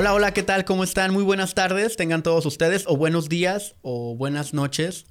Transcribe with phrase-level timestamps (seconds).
[0.00, 0.64] Hola, hola, ¿qué tal?
[0.64, 1.12] ¿Cómo están?
[1.12, 5.04] Muy buenas tardes, tengan todos ustedes, o buenos días, o buenas noches.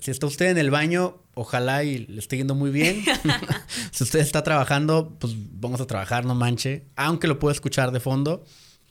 [0.00, 3.04] Si está usted en el baño, ojalá y le esté yendo muy bien.
[3.92, 6.86] si usted está trabajando, pues vamos a trabajar, no manche.
[6.96, 8.44] Aunque lo pueda escuchar de fondo.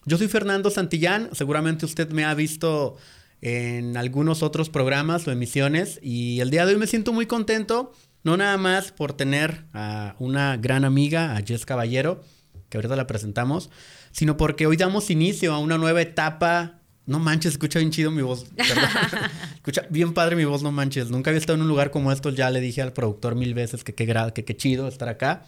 [0.05, 1.27] Yo soy Fernando Santillán.
[1.33, 2.95] Seguramente usted me ha visto
[3.41, 5.99] en algunos otros programas o emisiones.
[6.01, 7.91] Y el día de hoy me siento muy contento.
[8.23, 12.23] No nada más por tener a una gran amiga, a Jess Caballero,
[12.69, 13.69] que ahorita la presentamos,
[14.17, 18.21] sino porque hoy damos inicio a una nueva etapa no manches, escucha bien chido mi
[18.21, 18.45] voz.
[19.55, 21.09] escucha bien padre mi voz, no manches.
[21.09, 22.31] Nunca había estado en un lugar como esto.
[22.31, 25.45] Ya le dije al productor mil veces que qué que, que chido estar acá.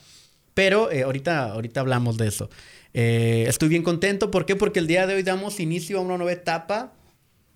[0.53, 2.49] Pero eh, ahorita, ahorita hablamos de eso.
[2.93, 4.31] Eh, estoy bien contento.
[4.31, 4.55] ¿Por qué?
[4.55, 6.93] Porque el día de hoy damos inicio a una nueva etapa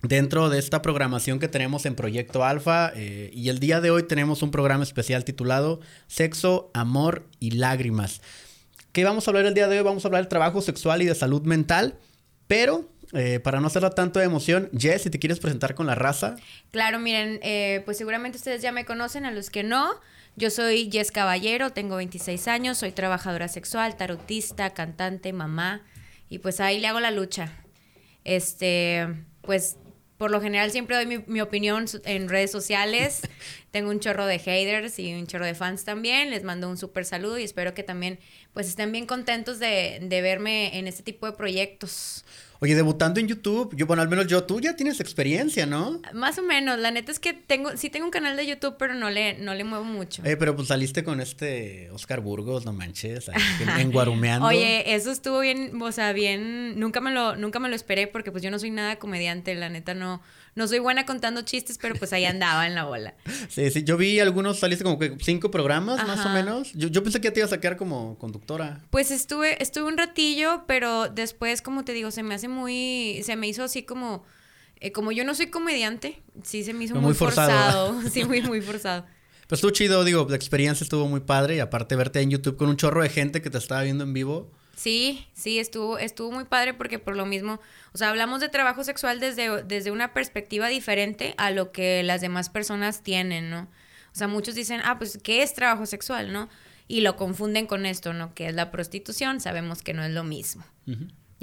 [0.02, 2.91] dentro de esta programación que tenemos en Proyecto Alfa.
[2.95, 8.20] Eh, y el día de hoy tenemos un programa especial titulado Sexo, Amor y Lágrimas.
[8.94, 9.83] ¿Qué vamos a hablar el día de hoy?
[9.83, 11.95] Vamos a hablar del trabajo sexual y de salud mental.
[12.45, 15.95] Pero eh, para no hacerla tanto de emoción, Jess, si te quieres presentar con la
[15.95, 16.36] raza.
[16.69, 19.95] Claro, miren, eh, pues seguramente ustedes ya me conocen, a los que no.
[20.36, 25.81] Yo soy Jess Caballero, tengo 26 años, soy trabajadora sexual, tarotista, cantante, mamá,
[26.30, 27.52] y pues ahí le hago la lucha.
[28.23, 29.08] Este,
[29.41, 29.77] pues
[30.17, 33.22] por lo general siempre doy mi, opinión en redes sociales.
[33.72, 36.30] Tengo un chorro de haters y un chorro de fans también.
[36.30, 38.20] Les mando un súper saludo y espero que también
[38.53, 42.25] pues estén bien contentos de, de verme en este tipo de proyectos.
[42.64, 46.00] Oye, debutando en YouTube, yo, bueno, al menos yo, tú ya tienes experiencia, ¿no?
[46.14, 48.94] Más o menos, la neta es que tengo, sí tengo un canal de YouTube, pero
[48.94, 50.23] no le, no le muevo mucho.
[50.23, 53.30] Eh, pero pues saliste con este Oscar Burgos, no manches,
[53.78, 54.47] en, Guarumeando.
[54.47, 58.31] Oye, eso estuvo bien, o sea, bien, nunca me lo, nunca me lo esperé porque
[58.31, 60.22] pues yo no soy nada comediante, la neta no,
[60.55, 63.14] no soy buena contando chistes, pero pues ahí andaba en la bola.
[63.50, 66.72] Sí, sí, yo vi algunos, saliste como que cinco programas más o menos.
[66.73, 68.81] Yo, yo pensé que te ibas a quedar como conductora.
[68.89, 73.36] Pues estuve, estuve un ratillo, pero después, como te digo, se me hace muy, se
[73.36, 74.23] me hizo así como,
[74.80, 78.02] eh, como yo no soy comediante, sí se me hizo muy, forzado.
[78.10, 79.05] sí, muy, muy forzado.
[79.48, 82.70] Pero estuvo chido, digo, la experiencia estuvo muy padre y aparte verte en YouTube con
[82.70, 84.52] un chorro de gente que te estaba viendo en vivo.
[84.76, 87.60] Sí, sí, estuvo, estuvo muy padre porque por lo mismo,
[87.94, 92.22] o sea, hablamos de trabajo sexual desde, desde una perspectiva diferente a lo que las
[92.22, 93.70] demás personas tienen, ¿no?
[94.14, 96.50] O sea, muchos dicen, ah, pues, ¿qué es trabajo sexual, no?
[96.88, 98.33] Y lo confunden con esto, ¿no?
[98.33, 100.64] Que es la prostitución, sabemos que no es lo mismo.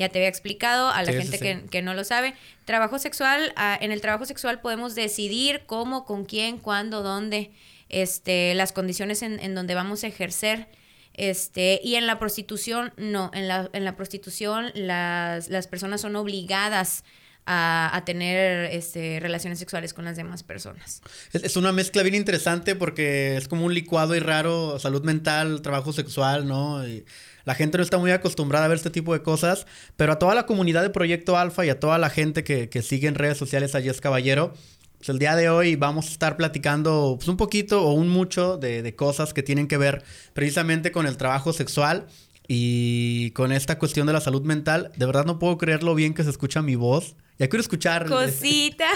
[0.01, 2.35] Ya te había explicado a la gente Que, que, no lo sabe.
[2.65, 7.53] Trabajo sexual, ah, en el trabajo sexual podemos decidir cómo, con quién, cuándo, dónde,
[7.91, 10.69] este, las condiciones en, en donde vamos a ejercer
[11.15, 16.17] este, y en la prostitución, no, en la, en la prostitución las, las personas son
[16.17, 17.05] obligadas
[17.45, 21.03] a, a, tener este, relaciones sexuales con las demás personas.
[21.35, 25.93] Es, una mezcla bien interesante porque es como un licuado y raro, salud mental, trabajo
[25.93, 26.87] sexual, ¿no?
[26.87, 27.05] Y
[27.45, 30.35] la gente no está muy acostumbrada a ver este tipo de cosas, pero a toda
[30.35, 33.39] la comunidad de Proyecto Alfa y a toda la gente que, que sigue en redes
[33.39, 34.55] sociales a Jess Caballero,
[35.01, 38.59] pues el día de hoy vamos a estar platicando pues, un poquito o un mucho
[38.59, 42.07] de, cosas que tienen que ver precisamente con el trabajo sexual
[42.47, 44.93] y con esta cuestión de la salud mental.
[44.99, 47.17] De verdad no puedo creer lo bien que se escucha mi voz.
[47.39, 48.05] Ya quiero escuchar.
[48.05, 48.89] Cosita.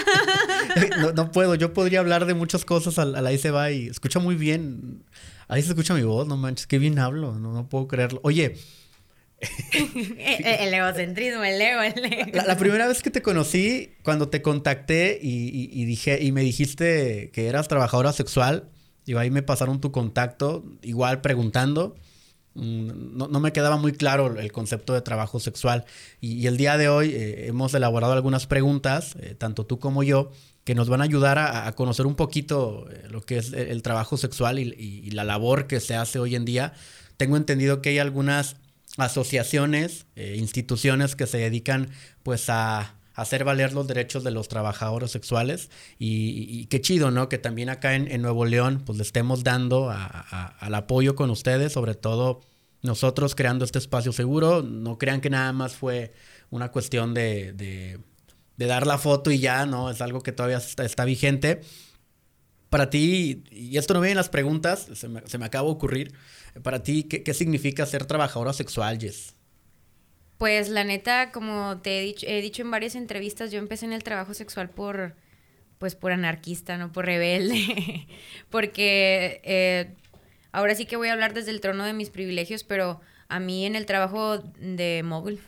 [1.15, 5.01] no, puedo, yo podría hablar de muchas cosas a, la ICBA y escucha muy bien.
[5.47, 8.19] Ahí se escucha mi voz, no manches, qué bien hablo, no, no puedo creerlo.
[8.23, 8.55] Oye,
[9.73, 12.31] el egocentrismo, el ego, el ego.
[12.45, 17.47] La, primera vez que te conocí, cuando te contacté y, dije, y me dijiste que
[17.47, 18.69] eras trabajadora sexual,
[19.05, 21.95] y ahí me pasaron tu contacto, igual preguntando.
[22.55, 25.85] Mm, no, me quedaba muy claro el concepto de trabajo sexual.
[26.21, 30.31] Y, el día de hoy eh, hemos elaborado algunas preguntas, eh, tanto tú como yo,
[30.65, 34.17] que nos van a ayudar a, conocer un poquito eh, lo que es el, trabajo
[34.17, 36.73] sexual y la labor que se hace hoy en día.
[37.15, 38.57] Tengo entendido que hay algunas
[38.97, 41.89] asociaciones, eh, instituciones que se dedican
[42.23, 47.29] pues a, hacer valer los derechos de los trabajadores sexuales y, qué chido, ¿no?
[47.29, 51.95] Que también acá en, Nuevo León pues le estemos dando al apoyo con ustedes, sobre
[51.95, 52.41] todo
[52.81, 56.11] nosotros creando este espacio seguro, no crean que nada más fue
[56.49, 58.01] una cuestión de, de,
[58.57, 59.89] dar la foto y ya, ¿no?
[59.89, 61.61] Es algo que todavía está, vigente.
[62.69, 65.73] Para ti, y esto no viene en las preguntas, se me, se me acaba de
[65.73, 66.13] ocurrir,
[66.63, 69.35] para ti, ¿qué, significa ser trabajadora sexual, Jess?
[70.37, 73.93] Pues la neta, como te he dicho, he dicho en varias entrevistas, yo empecé en
[73.93, 75.15] el trabajo sexual por,
[75.79, 78.07] pues por anarquista, no por rebelde,
[78.49, 79.93] porque eh,
[80.51, 83.65] ahora sí que voy a hablar desde el trono de mis privilegios, pero a mí
[83.65, 85.39] en el trabajo de mogul,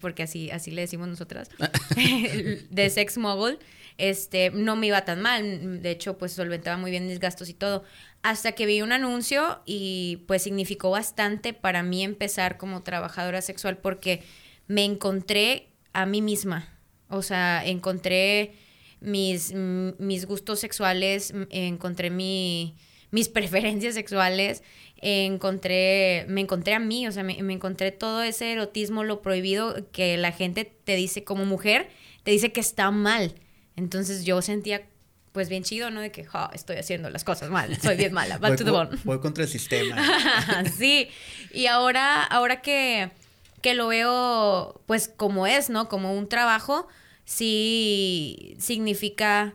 [0.00, 1.50] porque así, así le decimos nosotras,
[2.70, 3.58] de sex mogul,
[3.96, 7.54] este, no me iba tan mal, de hecho, pues solventaba muy bien mis gastos y
[7.54, 7.84] todo.
[8.22, 13.78] Hasta que vi un anuncio y pues significó bastante para mí empezar como trabajadora sexual
[13.78, 14.22] porque
[14.66, 16.68] me encontré a mí misma.
[17.08, 18.54] O sea, encontré
[19.00, 22.76] mis, mis gustos sexuales, encontré mi,
[23.10, 24.62] mis preferencias sexuales,
[25.00, 30.16] encontré, me encontré a mí, o sea, me, encontré todo ese erotismo, lo prohibido que
[30.16, 31.88] la gente te dice como mujer,
[32.22, 33.34] te dice que está mal.
[33.76, 34.86] Entonces yo sentía
[35.32, 36.00] pues bien chido, ¿no?
[36.00, 38.90] De que estoy haciendo las cosas mal, soy bien mala, back to the bone.
[39.04, 39.96] Voy contra el sistema.
[40.78, 41.08] sí,
[41.52, 43.10] y ahora, ahora que,
[43.60, 45.88] que lo veo pues como es, ¿no?
[45.88, 46.86] Como un trabajo,
[47.24, 49.54] sí significa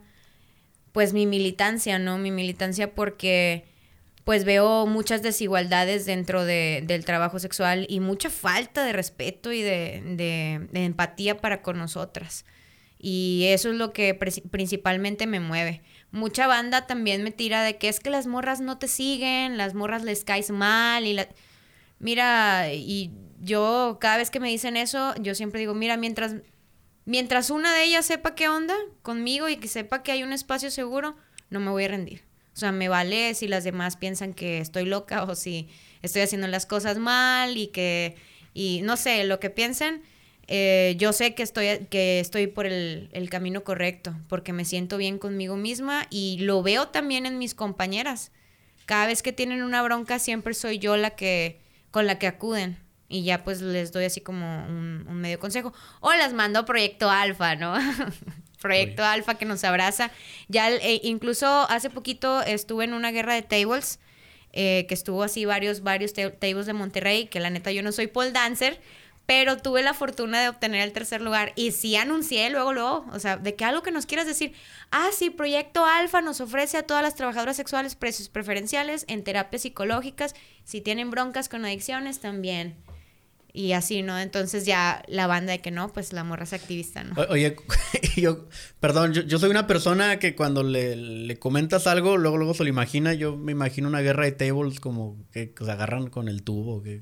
[0.92, 2.18] pues mi militancia, ¿no?
[2.18, 3.66] Mi militancia porque
[4.24, 9.62] pues veo muchas desigualdades dentro de, del trabajo sexual y mucha falta de respeto y
[9.62, 12.46] de, empatía para con nosotras.
[12.98, 15.82] Y eso es lo que principalmente me mueve.
[16.12, 19.74] Mucha banda también me tira de que es que las morras no te siguen, las
[19.74, 21.28] morras les caes mal y la...
[22.00, 26.36] Mira, y yo cada vez que me dicen eso, yo siempre digo, mira, mientras
[27.10, 30.70] mientras una de ellas sepa qué onda conmigo y que sepa que hay un espacio
[30.70, 31.16] seguro,
[31.50, 32.29] no me voy a rendir.
[32.60, 35.70] O sea, me vale si las demás piensan que estoy loca o si
[36.02, 38.18] estoy haciendo las cosas mal y que,
[38.54, 40.02] y no sé, lo que piensen,
[40.48, 44.98] eh, yo sé que estoy, que estoy por el, el, camino correcto, porque me siento
[44.98, 48.34] bien conmigo misma y lo veo también en mis compañeras.
[48.86, 52.78] Cada vez que tienen una bronca, siempre soy yo la que, con la que acuden.
[53.08, 55.74] Y ya pues les doy así como un, medio consejo.
[56.02, 57.76] O las mando Proyecto Alfa, ¿no?
[58.60, 60.12] Proyecto Alfa que nos abraza.
[60.48, 64.00] Ya eh, incluso hace poquito estuve en una guerra de tables,
[64.52, 68.08] eh, que estuvo así varios, varios tables de Monterrey, que la neta yo no soy
[68.08, 68.82] pole dancer,
[69.30, 73.20] pero tuve la fortuna de obtener el tercer lugar y sí anuncié luego, luego, o
[73.20, 74.54] sea, de que algo que nos quieras decir,
[74.90, 79.62] ah, sí, Proyecto Alfa nos ofrece a todas las trabajadoras sexuales precios preferenciales en terapias
[79.62, 80.34] psicológicas,
[80.64, 82.76] si tienen broncas con adicciones también.
[83.52, 84.20] Y así, ¿no?
[84.20, 87.16] Entonces ya la banda de que no, pues la morra es activista, ¿no?
[87.30, 87.56] oye,
[88.16, 88.48] yo,
[88.80, 93.14] perdón, yo, soy una persona que cuando le, comentas algo, luego luego se lo imagina.
[93.14, 96.84] Yo me imagino una guerra de tables como que, se agarran con el tubo.
[96.84, 97.02] Que,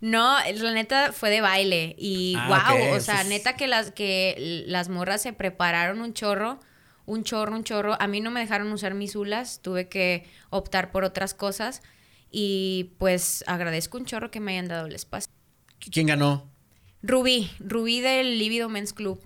[0.00, 1.96] No, la neta fue de baile.
[1.98, 6.60] Y wow, ah, o sea, neta que las, que las morras se prepararon un chorro.
[7.06, 7.96] Un chorro, un chorro.
[8.00, 11.82] A mí no me dejaron usar mis ulas, tuve que optar por otras cosas.
[12.30, 15.37] Y pues agradezco un chorro que me hayan dado el espacio.
[15.90, 16.50] ¿Quién ganó?
[17.02, 19.20] Rubí, Rubí del Libido Men's Club.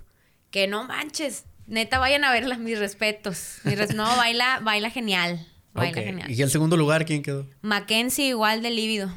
[0.50, 3.58] Que no manches, neta, vayan a verla, mis respetos.
[3.94, 5.46] no, baila, baila genial.
[5.72, 6.30] Baila genial.
[6.30, 7.48] ¿Y el segundo lugar quién quedó?
[7.62, 9.10] Mackenzie, igual del Líbido.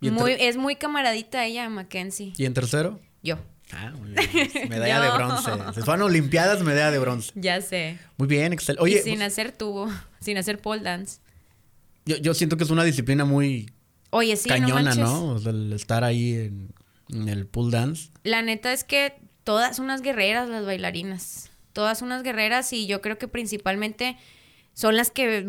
[0.00, 2.32] Muy, es muy camaradita ella, Mackenzie.
[2.36, 3.00] ¿Y en tercero?
[3.22, 3.38] Yo.
[3.72, 4.50] Ah, muy bien.
[4.68, 5.50] Medalla de bronce.
[5.74, 7.32] Se fueron Olimpiadas, medalla de bronce.
[7.34, 7.98] Ya sé.
[8.16, 8.82] Muy bien, excelente.
[8.82, 9.02] Oye.
[9.02, 9.90] sin pues hacer tubo,
[10.20, 11.20] sin hacer pole dance.
[12.04, 13.68] Yo, yo siento que es una disciplina muy
[14.16, 15.36] Oye, sí, cañona, ¿no?
[15.36, 16.32] el estar ahí
[17.08, 18.10] en, el pool dance.
[18.24, 19.14] La neta es que
[19.44, 21.50] todas unas guerreras las bailarinas.
[21.74, 24.16] Todas unas guerreras y yo creo que principalmente
[24.72, 25.44] son las que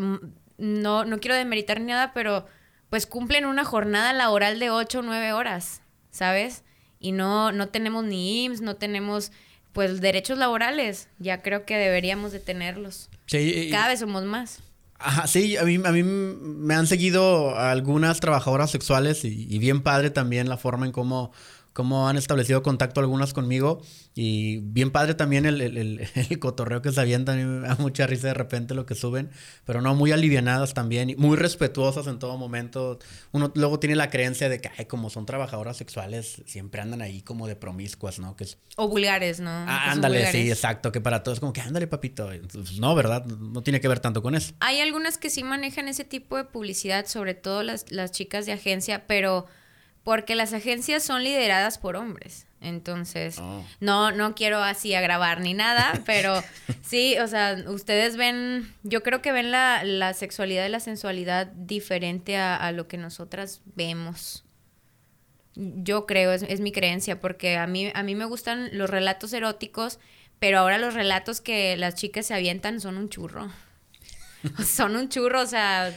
[0.58, 2.46] no, no quiero demeritar ni nada, pero
[2.90, 5.82] pues cumplen una jornada laboral de 8 o 9 horas,
[6.12, 6.64] ¿sabes?
[7.00, 9.32] Y no, no tenemos ni IMSS, no tenemos
[9.72, 11.08] pues derechos laborales.
[11.20, 13.10] Ya creo que deberíamos de tenerlos.
[13.28, 14.62] Sí, Cada vez somos más.
[15.00, 19.82] Ajá, sí, a mí, a mí me han seguido algunas trabajadoras sexuales y, y bien
[19.84, 21.32] padre también la forma en cómo
[21.78, 23.84] cómo han establecido contacto algunas conmigo.
[24.16, 25.78] Y bien padre también el, el,
[26.16, 27.62] el, cotorreo que se avientan.
[27.62, 29.30] me da mucha risa de repente lo que suben.
[29.64, 31.12] Pero no, muy alivianadas también.
[31.12, 32.98] Y muy respetuosas en todo momento.
[33.32, 37.22] Uno luego tiene la creencia de que, ay, como son trabajadoras sexuales, siempre andan ahí
[37.22, 38.36] como de promiscuas, ¿no?
[38.36, 38.58] Que es...
[38.76, 39.52] O vulgares, ¿no?
[39.52, 40.92] Ah, ándale, sí, exacto.
[40.92, 42.32] Que para todos como que, ándale, papito.
[42.54, 43.24] Pues, no, ¿verdad?
[43.26, 44.56] No tiene que ver tanto con eso.
[44.62, 48.54] Hay algunas que sí manejan ese tipo de publicidad, sobre todo las, las chicas de
[48.54, 49.46] agencia, pero
[50.08, 52.48] porque las agencias son lideradas por hombres.
[52.62, 53.62] Entonces, oh.
[53.82, 56.42] no, no quiero así agravar ni nada, pero
[56.82, 61.48] sí, o sea, ustedes ven, yo creo que ven la, la sexualidad y la sensualidad
[61.48, 64.46] diferente a, lo que nosotras vemos.
[65.56, 69.34] Yo creo, es, es, mi creencia, porque a mí, a mí me gustan los relatos
[69.34, 70.00] eróticos,
[70.40, 73.52] pero ahora los relatos que las chicas se avientan son un churro.
[74.66, 75.94] son un churro, o sea,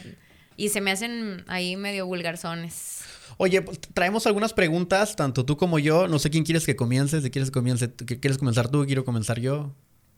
[0.57, 3.00] y se me hacen ahí medio vulgarzones.
[3.37, 6.07] Oye, pues, traemos algunas preguntas, tanto tú como yo.
[6.07, 7.21] No sé quién quieres que comience.
[7.21, 9.73] Si quieres que comience, quieres comenzar tú, quiero comenzar yo.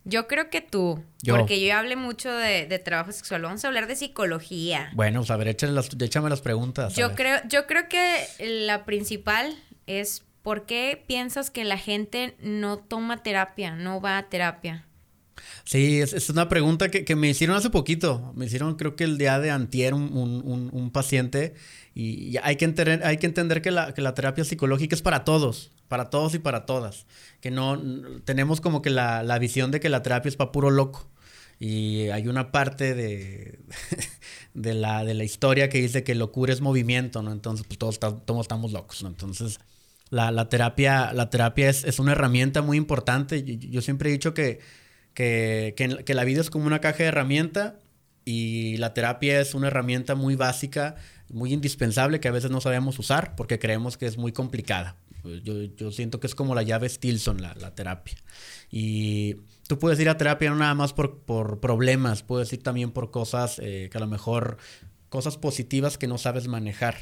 [0.05, 3.43] Yo creo que tú, porque yo hablé mucho de, trabajo sexual.
[3.43, 4.91] Vamos a hablar de psicología.
[4.95, 6.95] Bueno, pues a ver, échame las, échame las preguntas.
[6.95, 8.27] Yo creo, yo creo que
[8.67, 9.55] la principal
[9.87, 14.85] es ¿por qué piensas que la gente no toma terapia, no va a terapia?
[15.63, 18.33] Sí, es, una pregunta que, me hicieron hace poquito.
[18.35, 21.53] Me hicieron, creo que el día de antier, un, un, paciente.
[21.95, 25.23] Y, hay, que entender, hay que entender que la, que la, terapia psicológica es para
[25.23, 27.05] todos, para todos y para todas.
[27.39, 27.79] Que no,
[28.25, 31.07] tenemos como que la, la visión de que la terapia es para puro loco.
[31.59, 33.59] Y hay una parte de,
[34.53, 37.31] de, la, de la historia que dice que locura es movimiento, ¿no?
[37.31, 39.09] Entonces, pues todos, todos estamos locos, ¿no?
[39.09, 39.59] Entonces,
[40.09, 43.43] la, la terapia, la terapia es, es, una herramienta muy importante.
[43.43, 44.59] Yo, siempre he dicho que,
[45.13, 45.73] que,
[46.05, 47.79] que, la vida es como una caja de herramienta
[48.25, 50.95] y la terapia es una herramienta muy básica,
[51.33, 54.97] muy indispensable que a veces no sabemos usar porque creemos que es muy complicada.
[55.43, 58.15] Yo, yo siento que es como la llave Stilson, la, la terapia.
[58.69, 59.35] Y
[59.67, 63.09] tú puedes ir a terapia no nada más por, por problemas, puedes ir también por
[63.09, 64.57] cosas eh, que a lo mejor,
[65.09, 66.95] cosas positivas que no sabes manejar.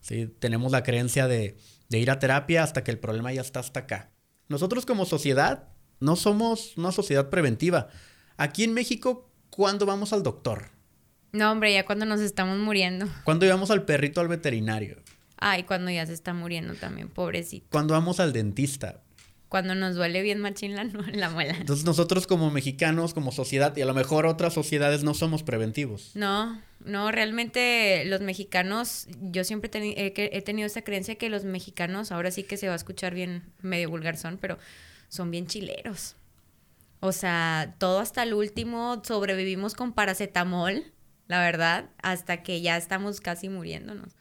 [0.00, 0.26] ¿sí?
[0.38, 1.56] Tenemos la creencia de,
[1.88, 4.12] de ir a terapia hasta que el problema ya está hasta acá.
[4.48, 5.68] Nosotros como sociedad
[6.00, 7.88] no somos una sociedad preventiva.
[8.36, 10.73] Aquí en México, ¿cuándo vamos al doctor?
[11.34, 13.06] No, hombre, ya cuando nos estamos muriendo.
[13.24, 14.96] ¿Cuándo llevamos al perrito al veterinario?
[15.36, 17.66] Ay, cuando ya se está muriendo también, pobrecito.
[17.70, 19.00] Cuando vamos al dentista
[19.54, 21.54] cuando nos duele bien machín la, la muela.
[21.56, 26.10] Entonces nosotros como mexicanos, como sociedad, y a lo mejor otras sociedades no somos preventivos.
[26.14, 32.32] No, no, realmente los mexicanos, yo siempre he, tenido esa creencia que los mexicanos, ahora
[32.32, 34.58] sí que se va a escuchar bien medio vulgar son, pero
[35.08, 36.16] son bien chileros.
[36.98, 40.93] O sea, todo hasta el último sobrevivimos con paracetamol,
[41.26, 44.14] la verdad, hasta que ya estamos casi muriéndonos.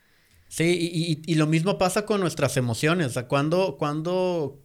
[0.48, 3.08] Sí, y, y, lo mismo pasa con nuestras emociones.
[3.08, 4.64] O sea, cuando, cuando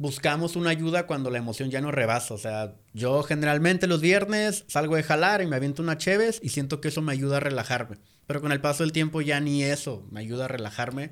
[0.00, 2.32] buscamos una ayuda cuando la emoción ya no rebasa.
[2.32, 6.48] O sea, yo generalmente los viernes salgo de jalar y me aviento una cheves y
[6.48, 7.98] siento que eso me ayuda a relajarme.
[8.26, 11.10] Pero con el paso del tiempo ya ni eso me ayuda a relajarme.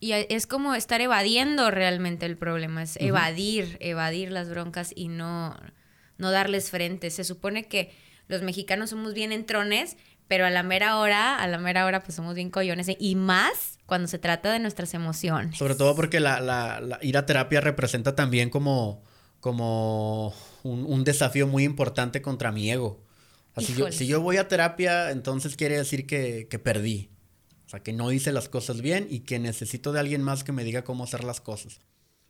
[0.00, 5.54] Y es como estar evadiendo realmente el problema, es evadir, evadir las broncas y no,
[6.16, 7.10] no darles frente.
[7.10, 7.94] Se supone que
[8.32, 12.16] los mexicanos somos bien entrones, pero a la mera hora, a la mera hora pues
[12.16, 15.58] somos bien coyones y más cuando se trata de nuestras emociones.
[15.58, 19.02] Sobre todo porque la, la, ir a terapia representa también como,
[19.40, 23.04] como un, desafío muy importante contra mi ego.
[23.58, 27.10] si, yo, si yo voy a terapia, entonces quiere decir que, que perdí.
[27.66, 30.52] O sea, que no hice las cosas bien y que necesito de alguien más que
[30.52, 31.80] me diga cómo hacer las cosas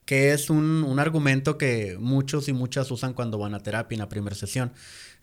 [0.04, 4.00] que es un, un, argumento que muchos y muchas usan cuando van a terapia en
[4.00, 4.72] la primera sesión.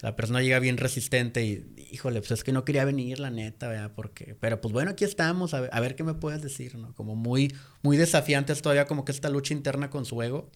[0.01, 3.67] La persona llega bien resistente y, híjole, pues es que no quería venir, la neta,
[3.67, 3.91] ¿verdad?
[3.95, 6.93] Porque, pero pues bueno, aquí estamos, a ver, a ver qué me puedes decir, ¿no?
[6.95, 10.49] Como muy, muy desafiantes todavía, como que esta lucha interna con su ego.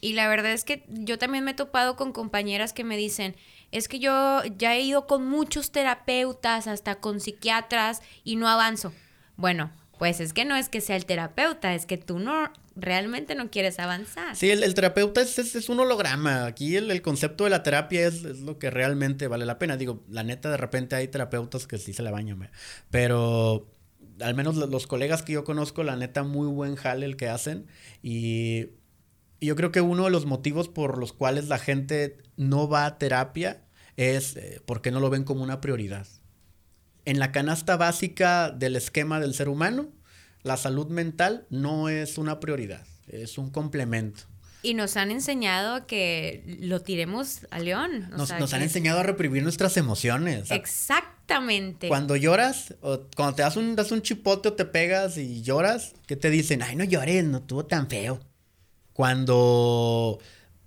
[0.00, 3.36] Y la verdad es que yo también me he topado con compañeras que me dicen,
[3.70, 8.92] es que yo ya he ido con muchos terapeutas, hasta con psiquiatras, y no avanzo.
[9.36, 13.34] Bueno, pues es que no es que sea el terapeuta, es que tú no realmente
[13.34, 14.36] no quieres avanzar.
[14.36, 16.46] Sí, el, terapeuta es, es, un holograma.
[16.46, 19.76] Aquí el, concepto de la terapia es, lo que realmente vale la pena.
[19.76, 22.50] Digo, la neta, de repente hay terapeutas que sí se la bañan,
[22.90, 23.70] pero
[24.20, 27.66] al menos los colegas que yo conozco, la neta, muy buen jale el que hacen.
[28.02, 28.70] Y,
[29.40, 32.98] yo creo que uno de los motivos por los cuales la gente no va a
[32.98, 33.64] terapia
[33.96, 36.06] es eh, porque no lo ven como una prioridad
[37.04, 39.88] en la canasta básica del esquema del ser humano,
[40.42, 44.22] la salud mental no es una prioridad, es un complemento.
[44.64, 48.10] Y nos han enseñado que lo tiremos a león.
[48.16, 50.52] nos, han enseñado a reprimir nuestras emociones.
[50.52, 51.88] Exactamente.
[51.88, 55.94] Cuando lloras, o cuando te das un, das un chipote o te pegas y lloras,
[56.06, 56.62] ¿qué te dicen?
[56.62, 58.20] Ay, no llores, no estuvo tan feo.
[58.92, 60.20] Cuando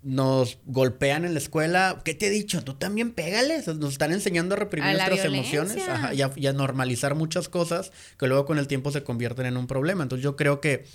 [0.05, 2.63] nos golpean en la escuela, ¿qué te he dicho?
[2.63, 3.67] Tú también pégales.
[3.67, 5.77] Nos están enseñando a reprimir nuestras emociones
[6.13, 10.03] y, a, normalizar muchas cosas que luego con el tiempo se convierten en un problema.
[10.03, 10.85] Entonces yo creo que,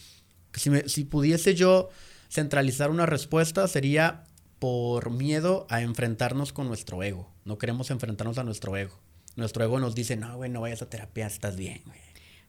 [0.55, 1.88] si, si pudiese yo
[2.31, 4.23] centralizar una respuesta sería
[4.61, 7.29] por miedo a enfrentarnos con nuestro ego.
[7.45, 9.00] No queremos enfrentarnos a nuestro ego.
[9.35, 11.99] Nuestro ego nos dice, no, güey, no vayas a terapia, estás bien, güey.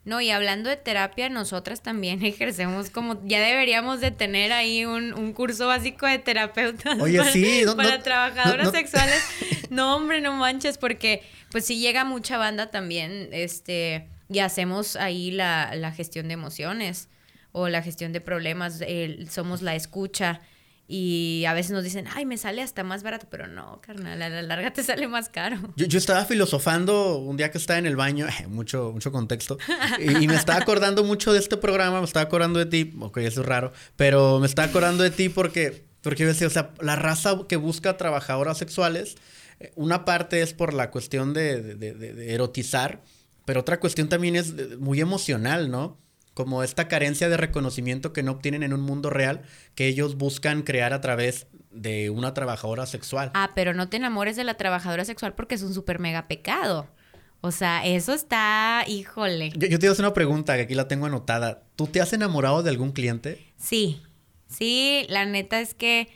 [0.04, 5.34] No, y hablando de terapia, nosotras también ejercemos como, ya deberíamos de tener ahí un,
[5.34, 9.24] curso básico de terapeutas Oye, para, sí, para trabajadoras sexuales.
[9.72, 15.32] No, hombre, no manches, porque pues sí llega mucha banda también, este, y hacemos ahí
[15.32, 17.08] la, la gestión de emociones
[17.54, 18.84] o la gestión de problemas,
[19.30, 20.42] somos la escucha
[20.94, 24.28] y a veces nos dicen, ay, me sale hasta más barato, pero no, carnal, a
[24.28, 25.58] la larga te sale más caro.
[25.78, 29.58] Yo, yo estaba filosofando un día que estaba en el baño, mucho, mucho contexto,
[30.00, 33.40] y, me estaba acordando mucho de este programa, me estaba acordando de ti, ok, eso
[33.40, 36.98] es raro, pero me estaba acordando de ti porque, porque yo decía, o sea, la
[36.98, 39.16] raza que busca trabajadoras sexuales,
[39.62, 43.02] eh, una parte es por la cuestión de, de, de erotizar,
[43.46, 46.01] pero otra cuestión también es muy emocional, ¿no?
[46.34, 49.42] Como esta carencia de reconocimiento que no obtienen en un mundo real
[49.76, 53.32] que ellos buscan crear a través de una trabajadora sexual.
[53.34, 56.88] Ah, pero no te enamores de la trabajadora sexual porque es un súper mega pecado.
[57.42, 59.52] O sea, eso está, híjole.
[59.56, 61.64] Yo, yo te hacer una pregunta que aquí la tengo anotada.
[61.76, 63.44] ¿Tú te has enamorado de algún cliente?
[63.58, 64.02] Sí,
[64.48, 66.08] sí, la neta es que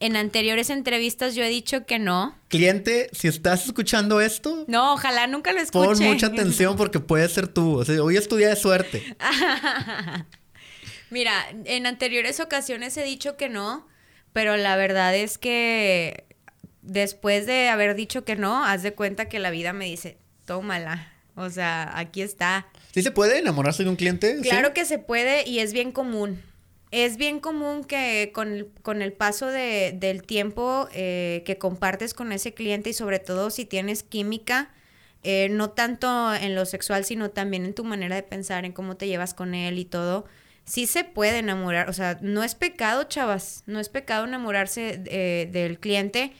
[0.00, 2.36] en anteriores entrevistas yo he dicho que no.
[2.48, 5.86] Cliente, si estás escuchando esto, No, ojalá nunca lo escuche.
[5.86, 7.78] pon mucha atención porque puede ser tú.
[7.78, 9.16] O sea, hoy es tu día de suerte.
[11.10, 11.32] Mira,
[11.64, 13.86] en anteriores ocasiones he dicho que no,
[14.32, 16.24] pero la verdad es que
[16.82, 21.12] después de haber dicho que no, haz de cuenta que la vida me dice, tómala.
[21.34, 22.66] O sea, aquí está.
[22.92, 24.36] ¿Sí se puede enamorarse de un cliente?
[24.42, 24.48] ¿Sí?
[24.48, 26.42] Claro que se puede y es bien común.
[26.90, 32.14] Es bien común que con el, con el paso de- del tiempo eh, que compartes
[32.14, 34.70] con ese cliente y sobre todo si tienes química,
[35.22, 38.96] eh, no tanto en lo sexual, sino también en tu manera de pensar, en cómo
[38.96, 40.24] te llevas con él y todo,
[40.64, 41.90] sí se puede enamorar.
[41.90, 46.32] O sea, no es pecado, chavas, no es pecado enamorarse eh, del cliente,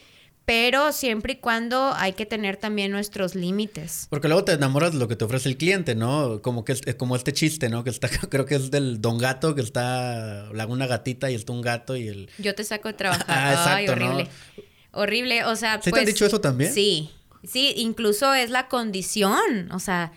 [0.48, 4.06] pero siempre y cuando hay que tener también nuestros límites.
[4.08, 6.40] Porque luego te enamoras de lo que te ofrece el cliente, ¿no?
[6.40, 7.84] Como que es, como este chiste, ¿no?
[7.84, 11.60] Que está, creo que es del don gato, que está una gatita y está un
[11.60, 12.30] gato y el...
[12.38, 13.26] Yo te saco de trabajar.
[13.28, 14.06] Ah, Ay, exacto, ¿no?
[14.06, 14.30] horrible.
[14.92, 16.72] Horrible, o sea, ¿Sí te pues, han dicho eso también?
[16.72, 17.10] Sí,
[17.44, 20.12] sí, incluso es la condición, o sea,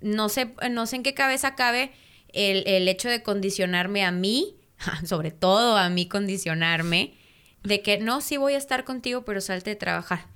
[0.00, 1.92] no sé, no sé en qué cabeza cabe
[2.32, 4.56] el, el hecho de condicionarme a mí,
[5.04, 7.15] sobre todo a mí condicionarme,
[7.66, 10.26] de que no, sí voy a estar contigo, pero salte de trabajar.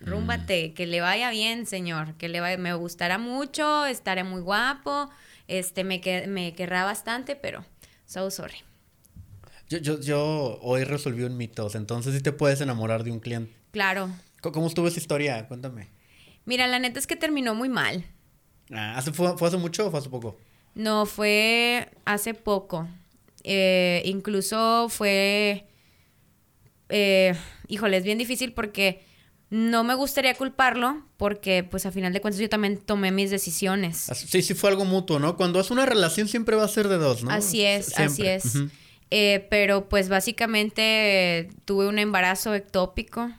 [0.00, 0.74] Rúmbate, Mm.
[0.74, 5.08] que le vaya bien, señor, que le vaya, me gustará mucho, estaré muy guapo,
[5.48, 7.64] este, me, que- me querrá bastante, pero
[8.04, 8.56] so sorry.
[9.68, 13.54] Yo, yo, yo hoy resolví un mito, entonces sí te puedes enamorar de un cliente.
[13.70, 15.46] Claro, ¿Cómo, cómo estuvo esa historia?
[15.46, 15.88] Cuéntame.
[16.44, 18.04] Mira, la neta es que terminó muy mal.
[18.72, 20.36] Ah, ¿hace, fue, ¿Fue hace mucho o fue hace poco?
[20.74, 22.88] No, fue hace poco.
[23.44, 25.66] Eh, incluso fue...
[26.92, 27.34] eh,
[27.68, 29.02] híjole, es bien difícil porque
[29.48, 34.08] no me gustaría culparlo porque pues a final de cuentas yo también tomé mis decisiones.
[34.14, 35.36] Sí, sí fue algo mutuo, ¿no?
[35.36, 37.30] Cuando es una relación siempre va a ser de dos, ¿no?
[37.30, 38.34] Así es, Siempre.
[38.34, 38.58] así es.
[39.10, 43.30] Eh, pero pues básicamente eh, tuve un embarazo ectópico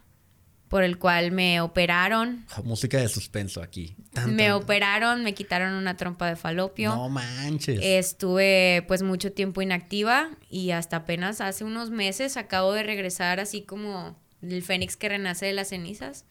[0.74, 2.48] por el cual me operaron.
[2.64, 3.96] Música de suspenso aquí.
[4.12, 4.54] Tan, Me tan.
[4.54, 6.96] operaron, me quitaron una trompa de falopio.
[6.96, 7.80] No manches.
[7.80, 13.62] Estuve pues mucho tiempo inactiva y hasta apenas hace unos meses acabo de regresar así
[13.62, 16.26] como el fénix que renace de las cenizas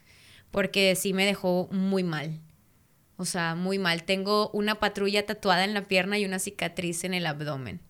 [0.51, 2.41] porque sí me dejó muy mal.
[3.19, 4.03] O sea, muy mal.
[4.03, 7.81] Tengo una patrulla tatuada en la pierna y una cicatriz en el abdomen.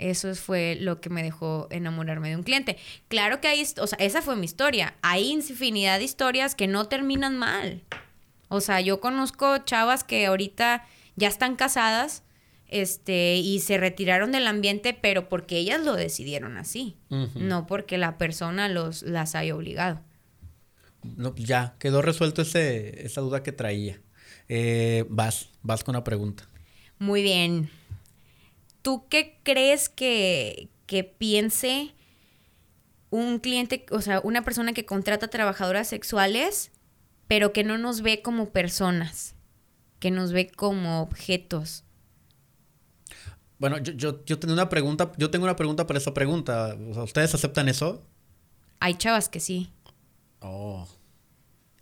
[0.00, 2.78] Eso fue lo que me dejó enamorarme de un cliente.
[3.08, 4.94] Claro que hay, o sea, esa fue mi historia.
[5.02, 7.82] Hay infinidad de historias que no terminan mal.
[8.48, 10.84] O sea, yo conozco chavas que ahorita
[11.16, 12.24] ya están casadas,
[12.70, 16.96] este, y se retiraron del ambiente, pero porque ellas lo decidieron así,
[17.34, 20.00] no porque la persona los las haya obligado.
[21.16, 24.00] No, ya, quedó resuelto ese, esa duda que traía.
[24.48, 26.48] Eh, vas, vas con una pregunta.
[26.98, 27.70] Muy bien.
[28.82, 31.94] ¿Tú qué crees que, que piense
[33.10, 36.70] un cliente, o sea, una persona que contrata trabajadoras sexuales,
[37.26, 39.34] pero que no nos ve como personas,
[39.98, 41.84] que nos ve como objetos?
[43.58, 46.76] Bueno, yo, yo, yo tengo una pregunta, yo tengo una pregunta para esa pregunta.
[46.90, 48.02] O sea, ¿Ustedes aceptan eso?
[48.78, 49.70] Hay chavas que sí,
[50.42, 50.88] Oh.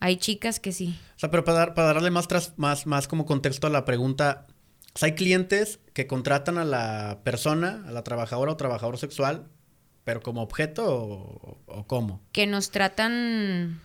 [0.01, 0.99] hay chicas que sí.
[1.15, 3.85] O sea, pero para, dar- para darle más, tras- más, más como contexto a la
[3.85, 4.49] pregunta,
[4.95, 9.47] o sea, hay clientes que contratan a la persona, a la trabajadora o trabajador sexual,
[10.05, 12.21] pero como objeto o, o cómo.
[12.33, 13.81] Que nos tratan,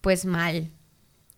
[0.00, 0.70] pues, mal.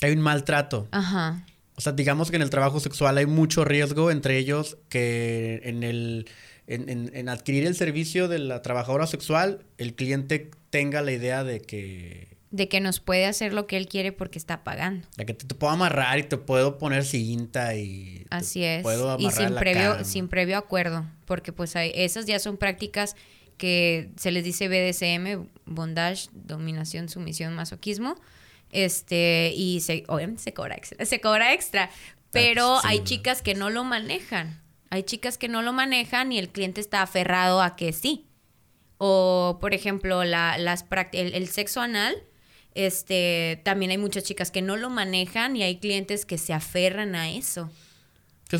[0.00, 0.88] Que hay un maltrato.
[0.90, 1.46] Ajá.
[1.76, 5.82] O sea, digamos que en el trabajo sexual hay mucho riesgo, entre ellos que en
[5.82, 6.28] el
[6.66, 11.44] en, en- en adquirir el servicio de la trabajadora sexual, el cliente tenga la idea
[11.44, 15.06] de que, De que nos puede hacer lo que él quiere porque está pagando.
[15.16, 18.82] de que te, te puedo amarrar y te puedo poner cinta y Así es.
[18.82, 21.04] puedo Y sin la previo, sin previo acuerdo.
[21.24, 23.16] Porque pues hay, esas ya son prácticas
[23.56, 28.16] que se les dice BDSM, bondage, dominación, sumisión, masoquismo.
[28.70, 31.04] Este, y se, obviamente se cobra extra.
[31.06, 31.90] Se cobra extra.
[32.32, 34.62] Pero sí, hay chicas que no lo manejan.
[34.90, 38.26] Hay chicas que no lo manejan y el cliente está aferrado a que sí.
[38.98, 42.14] O, por ejemplo, la, las el, el sexo anal.
[42.76, 47.14] Este, también hay muchas chicas que no lo manejan y hay clientes que se aferran
[47.14, 47.70] a eso.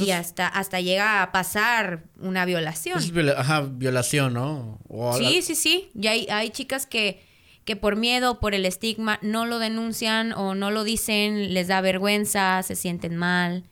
[0.01, 2.99] Y hasta, hasta llega a pasar una violación.
[2.99, 4.81] eso es viola- ajá, violación, ¿no?
[4.89, 5.91] O Sí, sí, sí.
[5.95, 7.23] Y hay, hay chicas que,
[7.65, 11.81] que por miedo, por el estigma, no lo denuncian o no lo dicen, les da
[11.83, 13.65] vergüenza, se sienten mal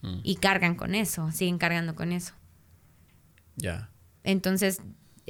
[0.00, 0.20] Mm.
[0.22, 2.32] y cargan con eso, siguen cargando con eso.
[3.56, 3.90] Ya.
[4.22, 4.80] Entonces,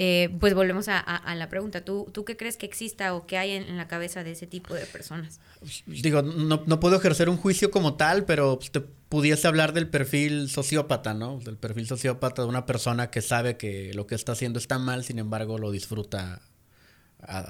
[0.00, 1.84] eh, pues volvemos a, la pregunta.
[1.84, 4.72] ¿Tú, ¿Tú qué crees que exista o qué hay en, la cabeza de ese tipo
[4.72, 5.40] de personas?
[5.86, 10.48] Digo, no, no puedo ejercer un juicio como tal, pero te pudiese hablar del perfil
[10.50, 11.40] sociópata, ¿no?
[11.40, 15.02] Del perfil sociópata de una persona que sabe que lo que está haciendo está mal,
[15.02, 16.42] sin embargo lo disfruta,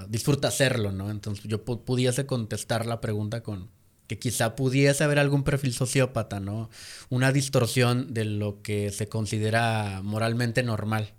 [0.09, 1.11] disfruta hacerlo, ¿no?
[1.11, 3.69] Entonces yo pudiese contestar la pregunta con
[4.07, 6.71] que quizá pudiese haber algún perfil sociópata, ¿no?
[7.11, 11.13] Una distorsión de lo que se considera moralmente normal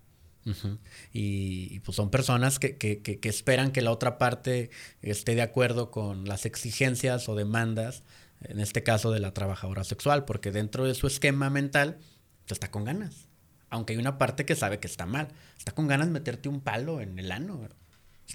[1.14, 4.70] y, pues son personas que, que, que, esperan que la otra parte
[5.02, 8.04] esté de acuerdo con las exigencias o demandas,
[8.42, 11.98] en este caso de la trabajadora sexual, porque dentro de su esquema mental
[12.46, 13.28] pues, está con ganas.
[13.70, 15.28] Aunque hay una parte que sabe que está mal.
[15.58, 17.68] Está con ganas de meterte un palo en el ano.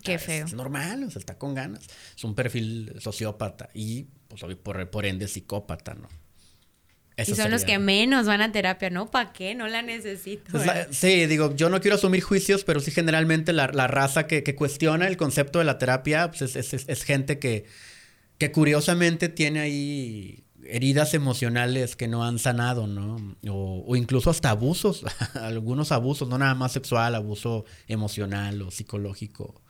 [0.02, 0.46] Qué feo.
[0.46, 1.86] Es, normal, o sea, está con ganas.
[2.16, 6.08] Es un perfil sociópata y, pues, por, por ende, psicópata, ¿no?
[7.16, 9.10] Y son los que menos van a terapia, ¿no?
[9.10, 9.54] ¿Para qué?
[9.54, 10.58] No la necesito.
[10.90, 15.16] sí, digo, yo no quiero asumir juicios, pero sí generalmente la, raza que, cuestiona el
[15.16, 17.66] concepto de la terapia pues es, gente que,
[18.38, 23.16] que curiosamente tiene ahí heridas emocionales que no han sanado, ¿no?
[23.48, 29.62] O, incluso hasta abusos, algunos abusos, no nada más sexual, abuso emocional o psicológico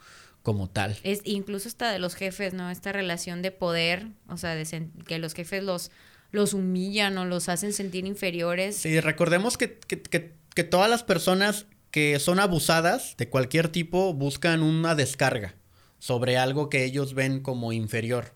[0.42, 0.96] como tal.
[1.02, 2.70] Es incluso hasta de los jefes, ¿no?
[2.70, 5.90] Esta relación de poder, o sea, de que los jefes los
[6.34, 8.76] los humillan o los hacen sentir inferiores.
[8.76, 14.96] Sí, recordemos que, que, todas las personas que son abusadas de cualquier tipo buscan una
[14.96, 15.54] descarga
[16.00, 18.34] sobre algo que ellos ven como inferior.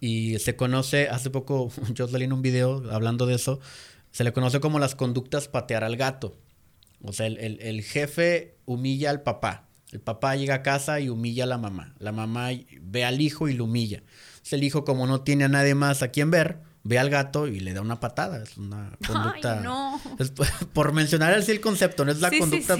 [0.00, 3.58] Y se conoce, hace poco yo salí en un video hablando de eso,
[4.10, 6.36] se le conoce como las conductas patear al gato.
[7.02, 9.66] O sea, el, el, jefe humilla al papá.
[9.92, 11.94] El papá llega a casa y humilla a la mamá.
[11.98, 12.50] La mamá
[12.82, 14.02] ve al hijo y lo humilla.
[14.50, 17.60] el hijo, como no tiene a nadie más a quien ver, ve al gato y
[17.60, 18.42] le da una patada.
[18.42, 19.58] Es una conducta.
[19.58, 20.00] Ay, no.
[20.72, 22.76] por mencionar así el concepto, no es la conducta.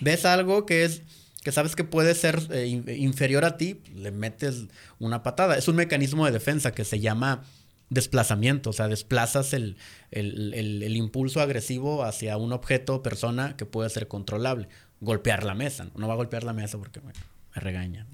[0.00, 1.02] ves, algo que es
[1.42, 4.66] que sabes que puede ser eh, inferior a ti, le metes
[4.98, 5.56] una patada.
[5.56, 7.44] Es un mecanismo de defensa que se llama
[7.90, 9.76] desplazamiento, o sea, desplazas el,
[10.10, 14.68] el, impulso agresivo hacia un objeto o persona que puede ser controlable.
[15.00, 17.12] Golpear la mesa, no va a golpear la mesa porque me,
[17.54, 18.08] me regañan.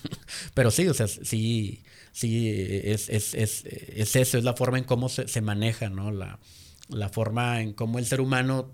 [0.54, 4.84] Pero sí, o sea, sí, sí, es, es, es, es eso, es la forma en
[4.84, 6.10] cómo se, se maneja, ¿no?
[6.10, 6.38] La,
[6.88, 8.72] la, forma en cómo el ser humano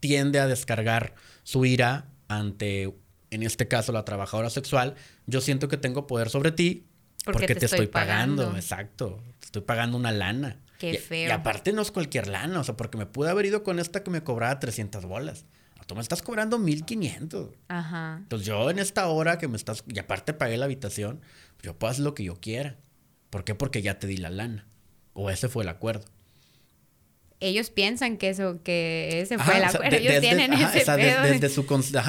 [0.00, 2.94] tiende a descargar su ira ante,
[3.30, 4.94] en este caso, la trabajadora sexual.
[5.26, 6.86] Yo siento que tengo poder sobre ti
[7.24, 8.54] porque, te, estoy, pagando.
[8.56, 9.22] exacto.
[9.38, 10.60] Te estoy pagando una lana.
[10.78, 11.28] Qué feo.
[11.28, 14.02] Y, aparte no es cualquier lana, o sea, porque me pude haber ido con esta
[14.02, 15.44] que me cobraba 300 bolas.
[15.86, 17.50] Tú me estás cobrando 1500.
[17.68, 18.18] Ajá.
[18.22, 21.20] Entonces yo en esta hora que me estás, y aparte pagué la habitación,
[21.62, 22.76] yo puedo hacer lo que yo quiera.
[23.30, 23.54] ¿Por qué?
[23.54, 24.66] Porque ya te di la lana.
[25.14, 26.04] O ese fue el acuerdo.
[27.40, 29.96] Ellos piensan que eso, que ese fue el acuerdo.
[29.96, 31.64] Ellos tienen ese desde, su,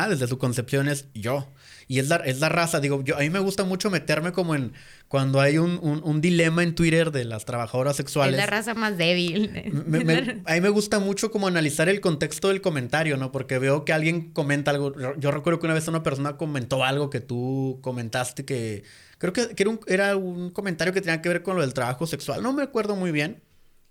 [0.10, 1.48] desde su concepción es yo.
[1.94, 4.56] Y es la, es la raza, digo, yo, a mí me gusta mucho meterme como
[4.56, 4.74] en
[5.08, 8.34] cuando hay un, un, dilema en Twitter de las trabajadoras sexuales.
[8.34, 9.52] Es la raza más débil.
[10.48, 13.32] a mí me gusta mucho como analizar el contexto del comentario, ¿no?
[13.32, 14.92] Porque veo que alguien comenta algo.
[15.20, 18.84] Yo recuerdo que una vez una persona comentó algo que tú comentaste que
[19.20, 22.08] creo que, era, un, era un comentario que tenía que ver con lo del trabajo
[22.08, 22.42] sexual.
[22.42, 23.44] No me acuerdo muy bien.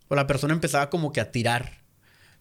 [0.08, 1.84] O la persona empezaba como que a tirar.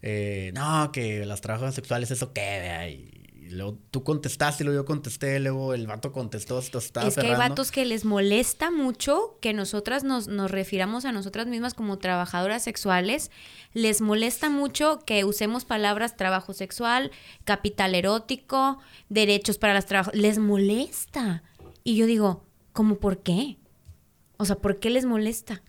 [0.02, 3.21] Eh, no, que las trabajadoras sexuales, eso qué,
[3.52, 7.28] luego tú contestaste y luego yo contesté, luego el vato contestó, esto estaba Es que
[7.28, 11.98] hay vatos que les molesta mucho que nosotras nos, nos refiramos a nosotras mismas como
[12.00, 13.32] trabajadoras sexuales.
[13.74, 17.12] Les molesta mucho que usemos palabras trabajo sexual,
[17.44, 20.16] capital erótico, derechos para las trabajos.
[20.16, 21.44] Les molesta.
[21.84, 23.58] Y yo digo, ¿cómo por qué?
[24.38, 25.62] O sea, ¿por qué les molesta?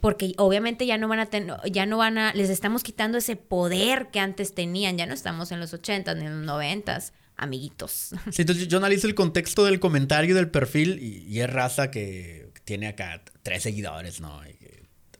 [0.00, 3.36] Porque obviamente ya no van a tener, ya no van a, les estamos quitando ese
[3.36, 6.98] poder que antes tenían, ya no estamos en los 80 ni en los 90
[7.36, 8.10] amiguitos.
[8.32, 12.88] Sí, entonces yo analizo el contexto del comentario del perfil y, es raza que tiene
[12.88, 14.40] acá tres seguidores, ¿no?
[14.46, 14.56] Y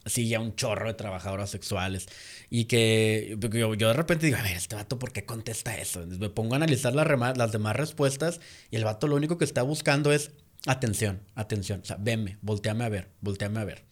[0.06, 2.06] sigue un chorro de trabajadoras sexuales
[2.50, 6.06] y que yo, de repente digo, a ver, este vato, ¿por qué contesta eso?
[6.06, 9.62] me pongo a analizar las, las demás respuestas y el vato lo único que está
[9.62, 10.30] buscando es
[10.66, 13.84] atención, atención, o sea, venme, volteame a ver, volteame a ver.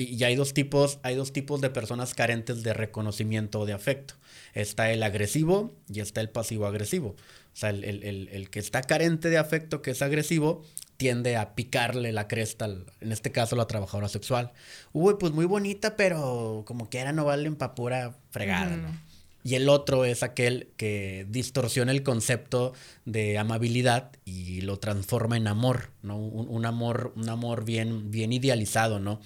[0.00, 4.14] Y, hay dos tipos, hay dos tipos de personas carentes de reconocimiento o de afecto.
[4.54, 7.08] Está el agresivo y está el pasivo agresivo.
[7.10, 10.62] O sea, el, que está carente de afecto, que es agresivo,
[10.96, 12.66] tiende a picarle la cresta,
[13.00, 14.52] en este caso la trabajadora sexual.
[14.92, 19.10] Uy, pues muy bonita, pero como quiera no valen pa' pura fregada, ¿no?
[19.42, 22.74] Y el otro es aquel que distorsiona el concepto
[23.06, 26.18] de amabilidad y lo transforma en amor, ¿no?
[26.18, 29.20] Un, un amor, un amor bien, bien idealizado, ¿no?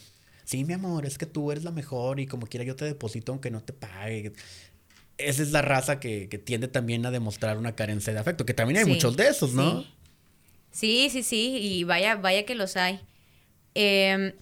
[0.45, 3.33] Sí, mi amor, es que tú eres la mejor y como quiera yo te deposito
[3.33, 4.33] aunque no te pague.
[5.19, 8.79] esa es la raza que, tiende también a demostrar una carencia de afecto, que también
[8.81, 9.85] hay muchos de esos, ¿no?
[10.71, 11.09] Sí.
[11.11, 13.01] sí, sí, y vaya, vaya que los hay.
[13.75, 14.33] Em,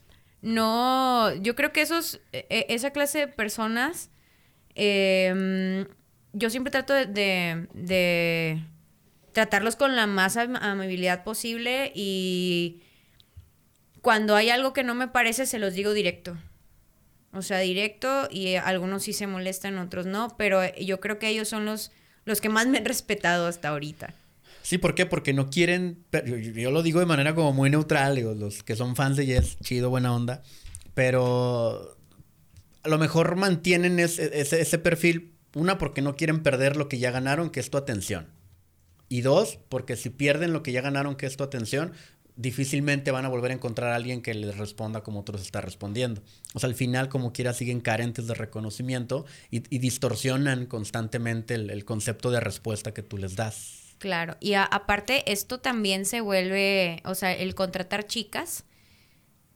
[0.42, 4.10] no, yo creo que esos, e, e, esa clase de personas,
[4.74, 5.86] em,
[6.32, 8.64] yo siempre trato de, de,
[9.32, 12.82] tratarlos con la más amabilidad posible y
[14.02, 16.36] cuando hay algo que no me parece, se los digo directo.
[17.32, 21.48] O sea, directo y algunos sí se molestan, otros no, pero yo creo que ellos
[21.48, 21.92] son los,
[22.26, 24.12] los que más me han respetado hasta ahorita.
[24.62, 25.06] Sí, ¿por qué?
[25.06, 26.04] Porque no quieren,
[26.54, 29.56] yo, lo digo de manera como muy neutral, digo, los que son fans de Yes,
[29.60, 30.42] chido, buena onda,
[30.94, 31.96] pero
[32.82, 37.12] a lo mejor mantienen ese, ese perfil, una, porque no quieren perder lo que ya
[37.12, 38.28] ganaron, que es tu atención.
[39.08, 41.92] Y dos, porque si pierden lo que ya ganaron, que es tu atención,
[42.36, 45.64] difícilmente van a volver a encontrar a alguien que les responda como tú les estás
[45.64, 46.22] respondiendo.
[46.54, 52.30] O sea, al final, como quiera, siguen carentes de reconocimiento y, distorsionan constantemente el, concepto
[52.30, 53.96] de respuesta que tú les das.
[53.98, 58.64] Claro, y aparte esto también se vuelve, o sea, el contratar chicas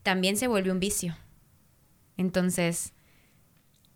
[0.03, 1.17] también se vuelve un vicio.
[2.15, 2.93] Entonces,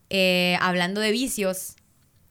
[0.10, 1.76] eh, hablando de vicios,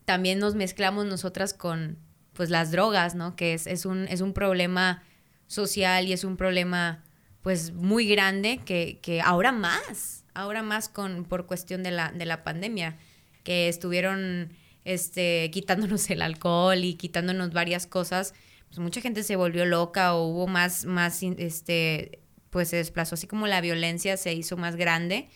[0.04, 1.98] también nos mezclamos nosotras con,
[2.34, 3.36] pues, las drogas, ¿no?
[3.36, 5.02] Que es, es, un, es un problema
[5.50, 7.02] social y es un problema
[7.42, 12.24] pues muy grande que, que ahora más, ahora más con, por cuestión de la, de
[12.24, 12.98] la pandemia,
[13.42, 14.52] que estuvieron
[14.84, 18.32] este, quitándonos el alcohol y quitándonos varias cosas,
[18.68, 23.26] pues mucha gente se volvió loca o hubo más, más, este, pues se desplazó, así
[23.26, 25.28] como la violencia se hizo más grande.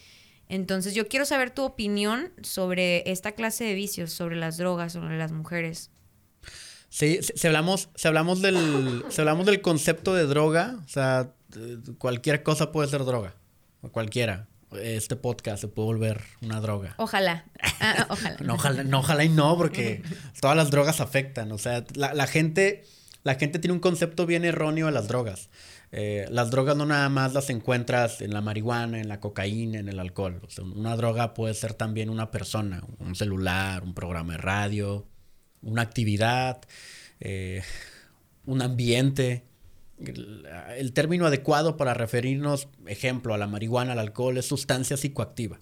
[0.48, 5.18] Entonces yo quiero saber tu opinión sobre esta clase de vicios, sobre las drogas, sobre
[5.18, 5.90] las mujeres.
[6.94, 11.32] Sí, si, hablamos, si hablamos del, si hablamos del concepto de droga, o sea,
[11.98, 13.34] cualquier cosa puede ser droga,
[13.80, 14.46] o cualquiera.
[14.80, 16.94] Este podcast se puede volver una droga.
[16.98, 17.46] Ojalá.
[17.80, 18.36] Ah, ojalá.
[18.44, 18.84] no, ojalá.
[18.84, 20.04] No, ojalá y no, porque
[20.40, 21.50] todas las drogas afectan.
[21.50, 22.84] O sea, la, gente,
[23.24, 25.48] la gente tiene un concepto bien erróneo de las drogas.
[25.90, 29.88] Eh, las drogas no nada más las encuentras en la marihuana, en la cocaína, en
[29.88, 30.40] el alcohol.
[30.44, 35.08] O sea, una droga puede ser también una persona, un celular, un programa de radio,
[35.64, 36.60] una actividad,
[37.20, 37.62] eh,
[38.46, 39.44] un ambiente.
[39.98, 45.58] El, término adecuado para referirnos, ejemplo, a la marihuana, al alcohol, es sustancia psicoactiva.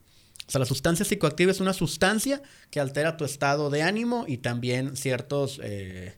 [0.46, 4.38] O sea, la sustancia psicoactiva es una sustancia que altera tu estado de ánimo y
[4.38, 6.14] también ciertos, eh,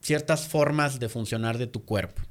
[0.00, 2.22] ciertas formas de funcionar de tu cuerpo.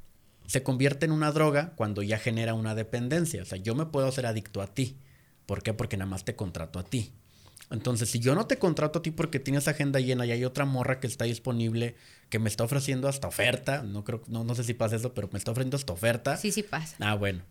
[0.46, 3.42] Se convierte en una droga cuando ya genera una dependencia.
[3.42, 4.96] O sea, yo me puedo hacer adicto a ti.
[5.46, 5.72] ¿Por qué?
[5.72, 7.12] Porque nada más te contrato a ti.
[7.70, 10.64] Entonces, si yo no te contrato a ti porque tienes agenda llena y hay otra
[10.64, 11.94] morra que está disponible,
[12.28, 15.28] que me está ofreciendo hasta oferta, no creo, no, no sé si pasa eso, pero
[15.32, 16.36] me está ofreciendo hasta oferta.
[16.36, 16.96] Sí, sí pasa.
[16.98, 17.42] Ah, bueno.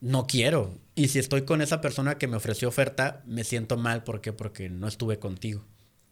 [0.00, 0.78] No quiero.
[0.94, 4.02] Y si estoy con esa persona que me ofreció oferta, me siento mal.
[4.04, 4.32] ¿Por qué?
[4.32, 5.64] Porque no estuve contigo.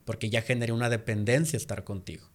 [0.04, 2.28] Porque ya generé una dependencia estar contigo.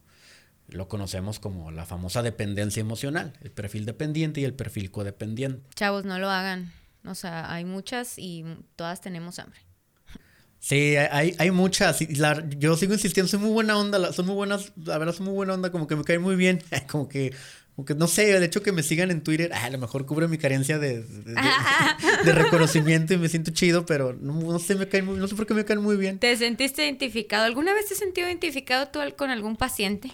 [0.67, 5.69] Lo conocemos como la famosa dependencia emocional, el perfil dependiente y el perfil codependiente.
[5.75, 6.71] Chavos, no lo hagan.
[7.05, 8.45] O sea, hay muchas y
[8.77, 9.59] todas tenemos hambre.
[10.61, 11.99] Sí, hay, hay muchas.
[12.59, 15.55] yo sigo insistiendo, soy muy buena onda, son muy buenas, la verdad son muy buena
[15.55, 17.33] onda, como que me caen muy bien, como que,
[17.75, 20.05] como que no sé, el hecho que me sigan en Twitter, ah, a lo mejor
[20.05, 21.01] cubre mi carencia de,
[22.25, 25.47] de, reconocimiento y me siento chido, pero no, sé, me caen muy, no sé por
[25.47, 26.19] qué me caen muy bien.
[26.19, 27.45] ¿Te sentiste identificado?
[27.45, 30.11] ¿Alguna vez te has sentido identificado tú con algún paciente?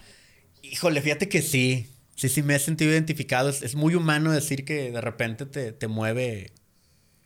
[0.61, 4.91] Híjole, fíjate que sí, sí, sí me he sentido identificado, es, muy humano decir que
[4.91, 6.53] de repente te, te mueve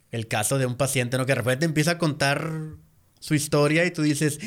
[0.09, 1.27] el caso de un paciente, ¿no?
[1.27, 2.79] Que de repente empieza a contar
[3.21, 4.39] su historia y tú dices,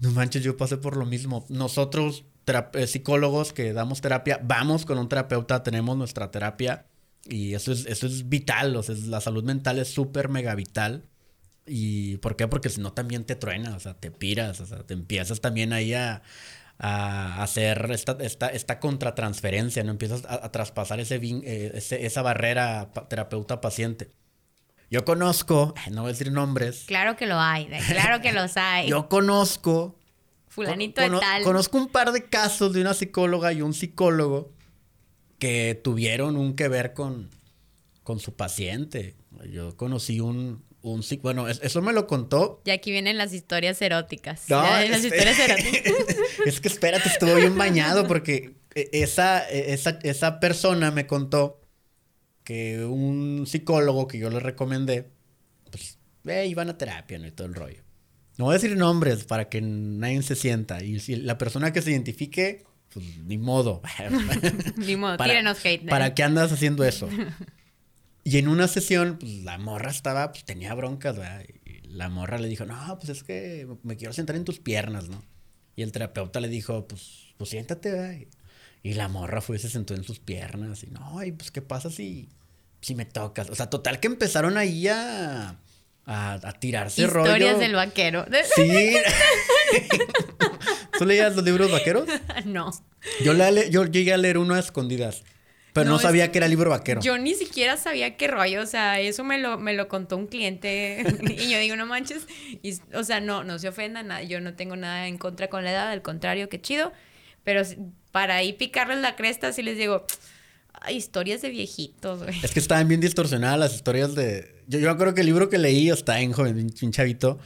[0.00, 1.44] no manches, yo pasé por lo mismo.
[1.50, 2.24] Nosotros,
[2.72, 6.86] eh, psicólogos que damos terapia, vamos con un terapeuta, tenemos nuestra terapia
[7.28, 11.04] y eso es, eso es vital, o sea, la salud mental es súper mega vital.
[11.66, 12.48] ¿Y por qué?
[12.48, 15.74] Porque si no también te truena, o sea, te piras, o sea, te empiezas también
[15.74, 16.22] ahí a,
[16.78, 19.90] hacer esta, esta, esta contratransferencia, ¿no?
[19.90, 24.08] Empiezas a, traspasar ese, eh, ese, esa barrera terapeuta-paciente.
[24.90, 26.84] Yo conozco, no voy a decir nombres.
[26.86, 28.88] Claro que lo hay, claro que los hay.
[28.90, 29.96] Yo conozco.
[30.48, 31.44] Fulanito de tal.
[31.44, 34.52] Conozco un par de casos de una psicóloga y un psicólogo
[35.38, 37.30] que tuvieron un que ver con,
[38.02, 39.14] con su paciente.
[39.48, 42.60] Yo conocí un, un bueno, eso me lo contó.
[42.64, 44.42] Y aquí vienen las historias eróticas.
[44.48, 45.94] No, las historias eróticas.
[46.46, 51.59] es que espérate, estuvo bien bañado porque e, esa, e, esa, esa persona me contó
[52.50, 55.08] que un psicólogo que yo le recomendé,
[55.70, 57.28] pues, eh, iban a terapia, ¿no?
[57.28, 57.84] Y todo el rollo.
[58.38, 60.82] No voy a decir nombres para que nadie se sienta.
[60.82, 63.82] Y si la persona que se identifique, pues ni modo.
[64.78, 65.88] ni modo, para, tírenos hate.
[65.88, 67.08] ¿Para qué andas haciendo eso?
[68.24, 71.44] Y en una sesión, pues la morra estaba, pues tenía broncas, ¿verdad?
[71.64, 75.08] Y la morra le dijo, no, pues es que me quiero sentar en tus piernas,
[75.08, 75.22] ¿no?
[75.76, 78.16] Y el terapeuta le dijo, pues, pues siéntate, ¿verdad?
[78.82, 80.82] Y la morra fue y se sentó en sus piernas.
[80.82, 82.28] Y no, y pues, ¿qué pasa si,
[82.80, 83.50] si me tocas?
[83.50, 85.56] O sea, total que empezaron ahí a,
[86.06, 87.26] a, a tirarse rollo.
[87.26, 88.26] Historias del vaquero.
[88.56, 88.96] Sí.
[90.98, 92.06] ¿Tú leías los libros vaqueros?
[92.44, 92.70] no.
[93.22, 95.22] Yo, la le- yo llegué a leer uno a escondidas.
[95.72, 97.00] Pero no, No, es sabía que era libro vaquero.
[97.00, 100.26] Yo ni siquiera sabía qué rollo, o sea, eso me lo, me lo contó un
[100.26, 101.04] cliente
[101.38, 102.26] y yo digo, no manches,
[102.62, 105.62] y, o sea, no, no se ofenda, nada, yo no tengo nada en contra con
[105.62, 106.92] la edad, al contrario, qué chido,
[107.44, 107.62] pero
[108.10, 110.16] para ahí picarles la cresta, sí les digo, "Ay,
[110.90, 112.38] historias de viejitos, güey.
[112.42, 114.62] Es que estaban bien distorsionadas las historias de.
[114.66, 117.38] Yo, yo creo que el libro que leí, estaba en joven, bien chavito.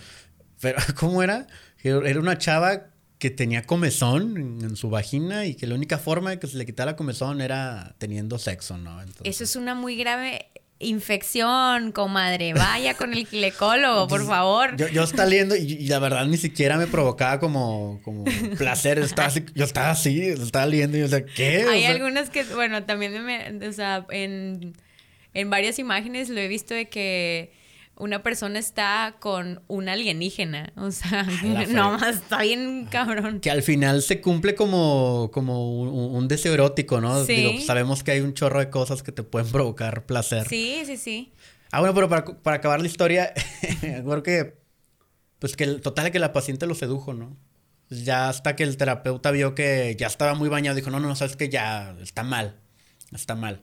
[0.60, 1.46] Pero, ¿cómo era?
[1.82, 2.86] Era una chava
[3.18, 6.56] que tenía comezón en, en su vagina y que la única forma de que se
[6.56, 9.00] le quitara la comezón era teniendo sexo, ¿no?
[9.00, 14.76] Entonces, Eso es una muy grave infección, comadre, vaya con el ginecólogo, por favor.
[14.76, 18.24] Yo, yo estaba leyendo y, y la verdad ni siquiera me provocaba como, como
[18.58, 18.98] placer.
[18.98, 21.64] Estaba así- yo estaba así, estaba leyendo y yo, o sea, ¿qué?
[21.66, 24.74] O Hay sea, algunas que, bueno, también me, o sea, en,
[25.32, 27.52] en varias imágenes lo he visto de que
[27.96, 30.72] una persona está con un alienígena.
[30.76, 33.40] O sea, la no más, está bien cabrón.
[33.40, 37.24] Que al final se cumple como, como un, un deseo erótico, ¿no?
[37.24, 37.34] Sí.
[37.34, 40.48] Digo, pues, sabemos que hay un chorro de cosas que te pueden provocar placer.
[40.48, 41.32] Sí, sí, sí.
[41.70, 43.32] Ah, bueno, pero para, para acabar la historia,
[43.80, 44.58] creo que,
[45.38, 47.36] pues que el total que la paciente lo sedujo, ¿no?
[47.88, 51.08] Pues ya hasta que el terapeuta vio que ya estaba muy bañado, dijo, no, no,
[51.08, 52.60] no, sabes que ya está mal,
[53.12, 53.60] está mal.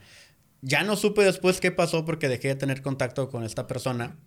[0.62, 4.18] Ya no supe después qué pasó porque dejé de tener contacto con esta persona,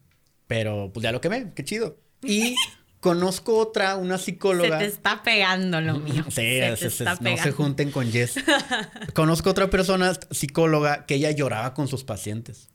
[0.47, 1.97] pero pues ya lo quemé, qué chido.
[2.23, 2.55] Y
[3.01, 4.79] conozco otra, una Se psicóloga.
[4.79, 6.25] te está pegando lo mío.
[6.31, 7.53] Sí, se no se pegando.
[7.53, 8.35] junten con Jess.
[9.15, 12.69] Conozco otra persona, psicóloga, que ella lloraba con sus pacientes.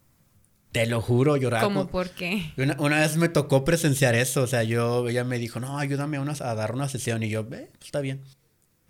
[0.72, 1.64] Te lo juro, lloraba.
[1.64, 2.54] ¿Cómo con- por qué?
[2.56, 6.18] Una, una vez me tocó presenciar eso, o sea, yo, ella me dijo, no, ayúdame
[6.18, 8.22] a, unas- a dar una sesión, y yo, eh, pues está bien.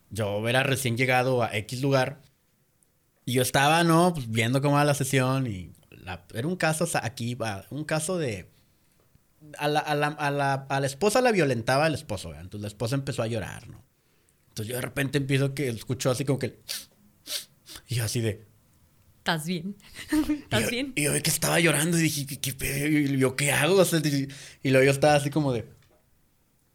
[0.09, 2.21] Yo era recién llegado a X lugar,
[3.29, 4.13] y yo estaba, ¿no?
[4.13, 7.37] Pues viendo cómo era la sesión, y la- era un caso, o sea, aquí
[7.69, 8.49] un caso de...
[9.57, 12.43] A la, a la, a la, a la esposa la violentaba el esposo, ¿verdad?
[12.43, 13.83] entonces la esposa empezó a llorar, ¿no?
[14.49, 16.59] Entonces yo de repente empiezo que escucho así como que...
[17.87, 18.47] Y yo así de...
[19.19, 19.77] ¿Estás bien?
[20.27, 20.93] Y ¿Estás yo, bien?
[20.95, 22.87] y yo vi que estaba llorando y dije, ¿qué, qué pedo?
[22.87, 23.75] Y yo, ¿qué hago?
[23.75, 24.27] O sea, y,
[24.63, 25.65] y luego yo estaba así como de...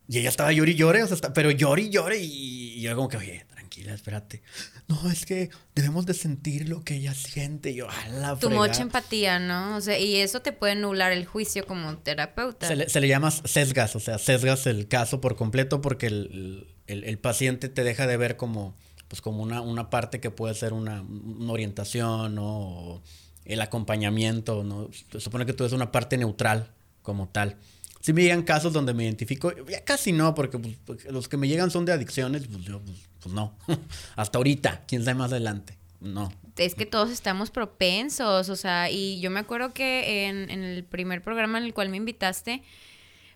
[0.08, 2.18] Y ella estaba llori y llore, o sea, está- pero llore y llore.
[2.18, 3.46] Y, y yo como que, oye,
[3.84, 4.42] tranquila, espérate.
[4.88, 7.70] No, es que debemos de sentir lo que ella siente.
[7.70, 8.66] Y yo, a la Tu fregada".
[8.66, 9.76] mucha empatía, ¿no?
[9.76, 12.66] O sea, y eso te puede nublar el juicio como terapeuta.
[12.68, 16.66] Se le, se le llama sesgas, o sea, sesgas el caso por completo porque el,
[16.86, 18.74] el- el paciente te deja de ver como,
[19.08, 22.44] pues como una, una parte que puede ser una, una orientación, ¿no?
[22.46, 23.02] O
[23.44, 24.88] el acompañamiento, ¿no?
[25.12, 27.56] Se supone que tú eres una parte neutral como tal.
[28.04, 31.48] Si me llegan casos donde me identifico, ya casi no, porque pues, los que me
[31.48, 33.56] llegan son de adicciones, pues yo, pues, pues no.
[34.16, 35.78] Hasta ahorita, quién sabe más adelante.
[36.00, 36.30] No.
[36.58, 40.84] es que todos estamos propensos, o sea, y yo me acuerdo que en, en el
[40.84, 42.62] primer programa en el cual me invitaste,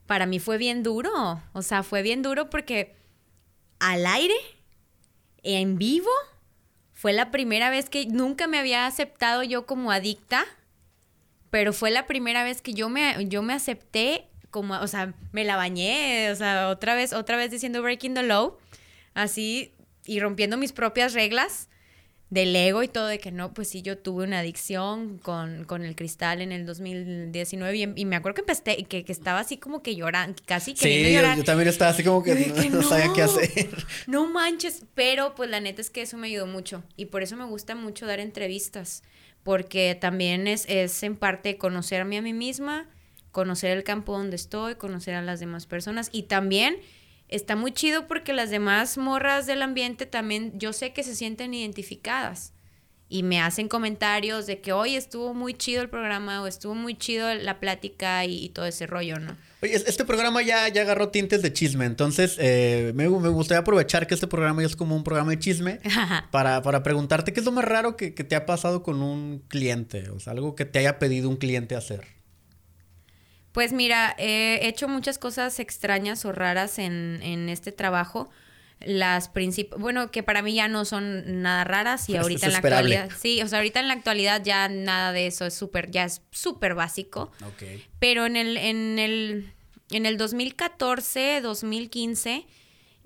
[0.05, 2.95] para mí fue bien duro, o sea, fue bien duro porque
[3.79, 4.37] al aire,
[5.45, 6.11] en vivo,
[6.93, 10.45] fue la primera vez que nunca me había aceptado yo como adicta,
[11.49, 15.45] pero fue la primera vez que yo me, yo me acepté como, o sea, me
[15.45, 18.57] la bañé, o sea, otra vez, otra vez diciendo breaking the law,
[19.15, 19.73] así,
[20.07, 21.69] y rompiendo mis propias reglas
[22.31, 25.83] del ego y todo, de que no, pues sí, yo tuve una adicción con, con
[25.83, 29.57] el cristal en el 2019 y, y me acuerdo que empecé, que, que estaba así
[29.57, 31.39] como que llorando, casi queriendo Sí, yo, llorar.
[31.39, 33.27] yo también estaba así como que, que no, sabía qué no.
[33.31, 33.69] hacer.
[34.07, 37.35] No manches, pero pues la neta es que eso me ayudó mucho y por eso
[37.37, 39.03] me gusta mucho dar entrevistas,
[39.43, 42.87] porque también es, es en parte conocerme a mí misma,
[43.33, 46.77] conocer el campo donde estoy, conocer a las demás personas y también
[47.29, 51.53] está muy chido porque las demás morras del ambiente también yo sé que se sienten
[51.55, 52.53] identificadas
[53.11, 56.95] y me hacen comentarios de que hoy estuvo muy chido el programa o estuvo muy
[56.95, 59.35] chido la plática y, y todo ese rollo, ¿no?
[59.63, 63.61] Oye, es- este programa ya, ya agarró tintes de chisme, entonces eh, me, me gustaría
[63.61, 65.81] aprovechar que este programa ya es como un programa de chisme
[66.31, 69.43] para, para preguntarte qué es lo más raro que, que te ha pasado con un
[69.49, 72.07] cliente, o sea, algo que te haya pedido un cliente hacer.
[73.59, 78.31] Pues mira, he hecho muchas cosas extrañas o raras en, en este trabajo.
[78.79, 82.59] Las principales, bueno, que para mí ya no son nada raras y ahorita en la
[82.59, 82.97] esperable.
[82.99, 86.05] actualidad, sí, o sea, ahorita en la actualidad ya nada de eso es súper, ya
[86.05, 87.33] es súper básico.
[87.45, 87.65] Ok.
[87.99, 89.53] Pero en el, en el,
[89.91, 92.47] en el 2014, 2015,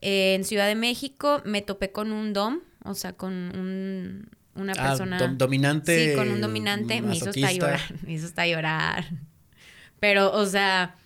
[0.03, 4.73] eh, en Ciudad de México, me topé con un dom, o sea, con un, una
[4.77, 5.19] Ah, persona...
[5.19, 9.07] dom- dominante, Sí, con un dominante, me hizo hasta llorar, me hizo hasta llorar.
[10.03, 10.97] Pero, o sea,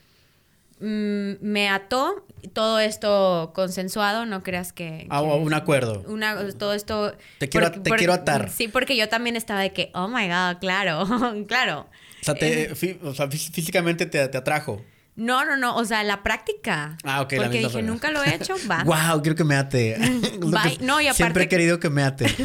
[0.81, 2.25] mm, me ató,
[2.55, 5.07] todo esto consensuado, no creas que...
[5.11, 6.03] Ah, que- un acuerdo.
[6.09, 7.15] una, todo esto...
[7.39, 8.49] Te quiero- te quiero atar.
[8.49, 11.05] Sí, porque yo también estaba de que, oh my god, claro,
[11.47, 11.81] claro.
[12.23, 12.71] O sea, te- Eh.
[12.75, 14.81] fí- o sea, fí- físicamente te, te atrajo.
[15.17, 16.99] No, no, no, o sea, la práctica.
[17.03, 17.89] Ah, ok, la Porque dije, forma.
[17.89, 18.85] nunca lo he hecho, va.
[19.11, 19.97] Wow, quiero que me ate.
[20.41, 20.79] Bye.
[20.83, 22.27] No, y Siempre aparte- he querido que me ate.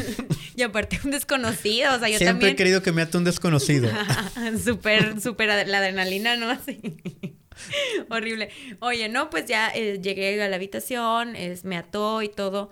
[0.54, 2.52] Y aparte un desconocido, o sea, yo Siempre también...
[2.52, 3.90] he querido que me ate un desconocido.
[4.62, 6.50] súper, súper la adrenalina, ¿no?
[6.50, 6.78] Así.
[8.10, 8.50] Horrible.
[8.80, 12.70] Oye, no, pues ya eh, llegué a la habitación, es, me ató y todo.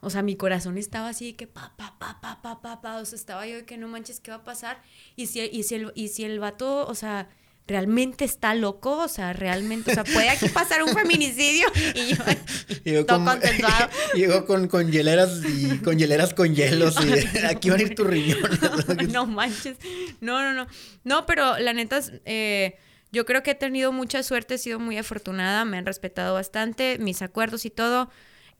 [0.00, 2.96] O sea, mi corazón estaba así que pa, pa, pa, pa, pa, pa, pa.
[2.96, 4.82] O sea, estaba yo de que no manches, ¿qué va a pasar?
[5.14, 7.28] Y si, y si, el, y si el vato, o sea,
[7.66, 11.66] realmente está loco, o sea, realmente, o sea, puede aquí pasar un feminicidio.
[11.94, 12.24] Y yo,
[12.84, 13.40] Llegó todo con,
[14.14, 18.06] llegó con, con hieleras y con hieleras con hielos y aquí van a ir tus
[18.06, 19.08] riñones.
[19.10, 19.76] no manches.
[20.20, 20.66] No, no, no.
[21.04, 22.76] No, pero la neta, eh,
[23.12, 26.98] yo creo que he tenido mucha suerte, he sido muy afortunada, me han respetado bastante,
[26.98, 28.10] mis acuerdos y todo.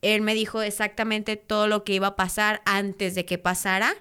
[0.03, 3.95] Él me dijo exactamente todo lo que iba a pasar antes de que pasara.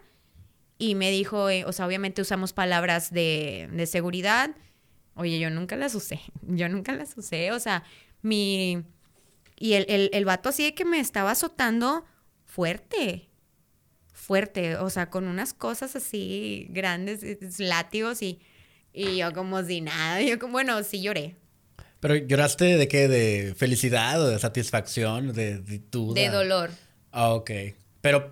[0.77, 4.51] Y me dijo, eh, o sea, obviamente usamos palabras de, de seguridad.
[5.15, 6.19] Oye, yo nunca las usé.
[6.47, 7.51] Yo nunca las usé.
[7.51, 7.83] O sea,
[8.21, 8.83] mi.
[9.57, 12.05] Y el, el, el vato así de que me estaba azotando
[12.45, 13.27] fuerte
[14.13, 18.39] fuerte, o sea, con unas cosas así grandes, es- látigos y,
[18.93, 21.35] y yo como si nada, yo como, bueno, sí lloré,
[21.99, 23.07] Pero lloraste de qué?
[23.07, 25.33] ¿De felicidad o de satisfacción?
[25.33, 26.21] ¿De, de duda?
[26.21, 26.69] de dolor,
[27.11, 27.51] Ah, ok.
[28.01, 28.31] Pero,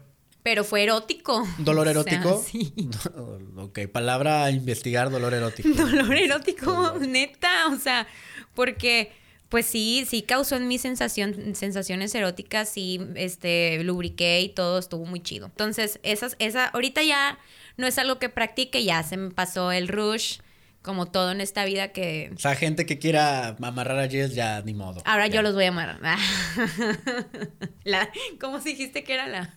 [0.50, 1.48] pero fue erótico.
[1.60, 2.44] ¿dolor O sea, erótico?
[2.44, 2.74] sí.
[3.56, 5.70] ok, palabra a investigar, dolor erótico.
[5.76, 7.02] Dolor erótico, Dolor.
[7.08, 8.08] neta, o sea,
[8.56, 9.12] porque
[9.50, 15.06] pues sí, sí causó en mí sensación, sensaciones eróticas, sí, este, lubriqué y todo estuvo
[15.06, 15.46] muy chido.
[15.46, 17.38] Entonces, esas, esa, ahorita ya
[17.78, 20.40] no es algo que practique, ya se me pasó el rush,
[20.82, 24.64] como todo en esta vida que O sea, gente que quiera amarrar a Jess, ya
[24.64, 25.00] ni modo.
[25.06, 25.36] Ahora Ya.
[25.36, 26.00] yo los voy a amarrar.
[27.84, 28.10] la,
[28.42, 29.54] ¿Cómo se dijiste que era la?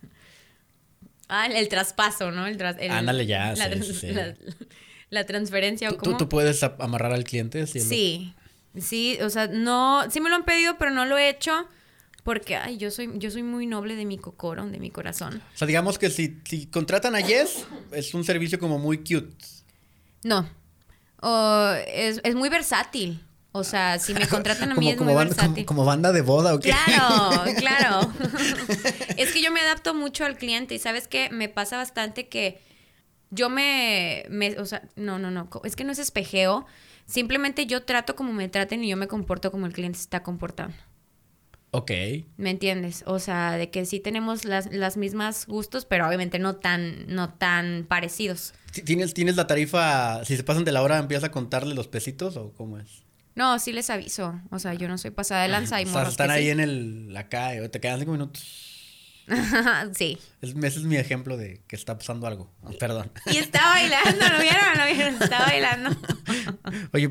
[1.34, 2.46] Ah, el, el traspaso, ¿no?
[2.46, 4.06] El tras- el- Ándale ya, La, sí, trans- sí, sí.
[4.12, 4.34] la-
[5.08, 6.12] la transferencia o ¿Tú, cómo.
[6.18, 7.66] tú, tú puedes amarrar al cliente?
[7.66, 8.34] Si Sí,
[8.78, 11.66] sí, o sea, no, sí me lo han pedido, pero no lo he hecho
[12.22, 15.42] porque, ay, yo soy, yo soy muy noble de mi cocoro, de mi corazón.
[15.54, 19.34] O sea, digamos que si, si contratan a Jess, es un servicio como muy cute.
[20.24, 20.48] No,
[21.20, 23.20] o es, es muy versátil.
[23.52, 25.64] O sea, si me contratan a mí como, es como muy banda, versátil.
[25.66, 26.70] como banda de boda, ¿o qué?
[26.70, 28.12] Claro, claro.
[29.16, 32.60] es que yo me adapto mucho al cliente y sabes que me pasa bastante que
[33.30, 36.66] yo me, me, o sea, no, no, no, es que no es espejeo.
[37.06, 40.22] Simplemente yo trato como me traten y yo me comporto como el cliente se está
[40.22, 40.76] comportando.
[41.72, 41.90] ok.
[42.36, 43.02] ¿Me entiendes?
[43.06, 47.32] O sea, de que sí tenemos las, las mismas gustos, pero obviamente no tan, no
[47.34, 48.54] tan parecidos.
[48.72, 51.88] Ti- ¿Tienes, ¿Tienes la tarifa, si se pasan de la hora, empiezas a contarle los
[51.88, 53.01] pesitos o cómo es?
[53.34, 54.40] No, sí les aviso.
[54.50, 56.50] O sea, yo no soy pasada de lanza y o sea, están ahí sí.
[56.50, 58.44] en el, acá, y te quedan cinco minutos.
[59.94, 60.18] sí.
[60.40, 62.52] Es- ese es mi ejemplo de que está pasando algo.
[62.64, 63.10] Ah, Perdón.
[63.26, 64.78] Y está bailando, ¿lo vieron?
[64.78, 65.22] ¿Lo vieron?
[65.22, 65.90] Está bailando.
[66.92, 67.10] Oye,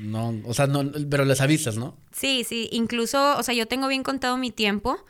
[0.00, 1.96] no, o sea, no, pero les avisas, ¿no?
[2.12, 5.04] Sí, sí, incluso, o sea, yo tengo bien contado mi tiempo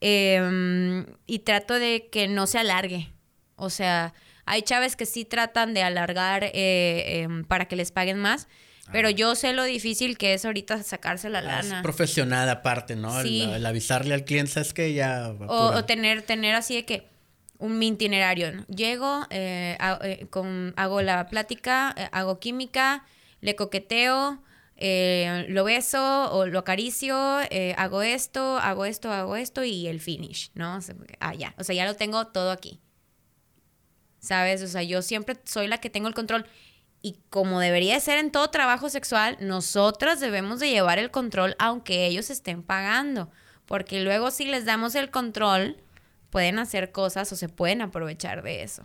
[0.00, 3.12] em, y trato de que no se alargue.
[3.56, 4.14] O sea,
[4.44, 8.48] hay chaves que sí tratan de alargar eh, em, para que les paguen más,
[8.92, 11.82] pero yo sé lo difícil que es ahorita sacarse la Ah, Es lana.
[11.82, 13.20] profesional aparte, ¿no?
[13.20, 13.42] El- Sí.
[13.42, 15.34] El, avisarle al cliente es que ya...
[15.48, 17.06] O, tener, tener así de que
[17.58, 18.52] un mi itinerario.
[18.52, 18.66] ¿no?
[18.66, 23.04] Llego, eh, ha- eh, con, hago la plática, eh, hago química,
[23.40, 24.42] le coqueteo,
[24.76, 30.00] eh, lo beso o lo acaricio, eh, hago esto, hago esto, hago esto y el
[30.00, 30.76] finish, ¿no?
[30.76, 31.54] O sea, ah, ya.
[31.58, 32.78] O sea, ya lo tengo todo aquí.
[34.18, 34.62] ¿Sabes?
[34.62, 36.46] O sea, yo siempre soy la que tengo el control.
[37.02, 41.54] Y como debería de ser en todo trabajo sexual, nosotras debemos de llevar el control
[41.58, 43.30] aunque ellos estén pagando.
[43.66, 45.76] Porque luego si les damos el control,
[46.30, 48.82] pueden hacer cosas o se pueden aprovechar de eso.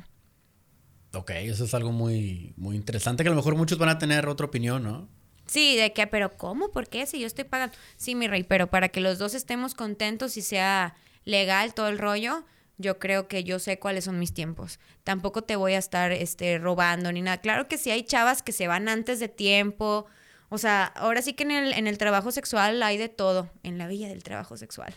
[1.13, 4.27] Ok, eso es algo muy, muy interesante que a lo mejor muchos van a tener
[4.27, 5.09] otra opinión, ¿no?
[5.45, 6.71] Sí, de que, pero ¿cómo?
[6.71, 7.05] ¿Por qué?
[7.05, 7.75] Si yo estoy pagando.
[7.97, 10.95] Sí, mi rey, pero para que los dos estemos contentos y sea
[11.25, 12.45] legal todo el rollo,
[12.77, 14.79] yo creo que yo sé cuáles son mis tiempos.
[15.03, 17.37] Tampoco te voy a estar este, robando ni nada.
[17.37, 20.05] Claro que sí hay chavas que se van antes de tiempo.
[20.49, 23.51] O sea, ahora sí que en el, en el trabajo sexual hay de todo.
[23.63, 24.93] En la vida del trabajo sexual.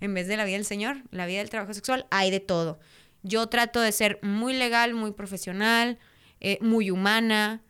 [0.00, 2.80] En vez de la vida del Señor, la vida del trabajo sexual hay de todo.
[3.22, 5.98] Yo trato de ser muy legal, muy profesional,
[6.40, 7.62] eh, muy humana,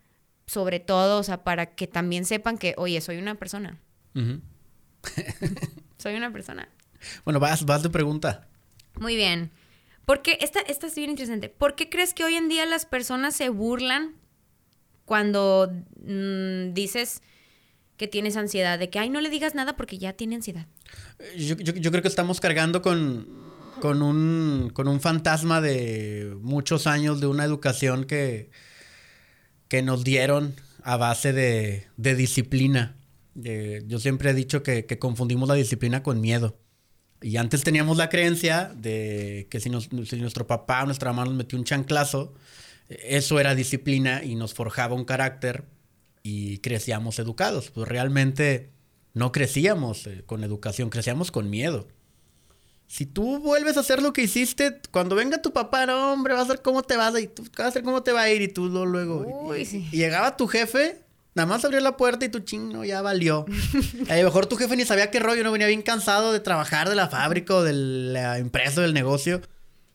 [0.46, 3.78] sobre todo, o sea, para que también sepan que, oye, soy una persona,
[5.98, 6.68] soy una persona.
[7.24, 8.48] Bueno, vas, vas de pregunta.
[8.98, 9.50] Muy bien.
[10.06, 11.48] Porque esta, esta es bien interesante.
[11.48, 14.14] ¿Por qué crees que hoy en día las personas se burlan
[15.04, 15.72] cuando
[16.04, 17.22] mm, dices
[17.96, 20.66] que tienes ansiedad, de que, ay, no le digas nada porque ya tiene ansiedad.
[21.36, 23.28] Yo, yo creo que estamos cargando con,
[23.80, 28.50] con, un, con un fantasma de muchos años de una educación que,
[29.68, 32.96] que nos dieron a base de, de disciplina.
[33.34, 36.58] yo siempre he dicho que, confundimos la disciplina con miedo.
[37.24, 41.24] Y antes teníamos la creencia de que si, nos, si nuestro papá o nuestra mamá
[41.24, 42.34] nos metió un chanclazo,
[42.90, 45.64] eso era disciplina y nos forjaba un carácter
[46.22, 47.70] y crecíamos educados.
[47.70, 48.68] Pues realmente
[49.14, 51.88] no crecíamos eh, con educación, crecíamos con miedo.
[52.88, 56.42] Si tú vuelves a hacer lo que hiciste, cuando venga tu papá, no, hombre, va
[56.42, 58.42] a ser cómo te vas y tú vas a ver cómo te va a ir
[58.42, 59.56] y tú luego.
[59.56, 61.03] y, llegaba tu jefe,
[61.34, 63.46] nada más abrió la puerta y tu chino ya valió.
[64.08, 66.88] a lo mejor tu jefe ni sabía qué rollo, no venía bien cansado de trabajar
[66.88, 69.40] de la fábrica o de la empresa o del negocio.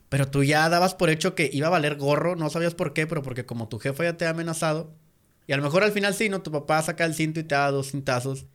[0.10, 3.06] Pero tú ya dabas por hecho que iba a valer gorro, no sabías por qué,
[3.06, 4.96] pero porque como tu jefe ya te ha amenazado,
[5.50, 6.42] y a lo mejor al final sí, ¿no?
[6.42, 8.46] Tu papá saca el cinto y te da dos cintazos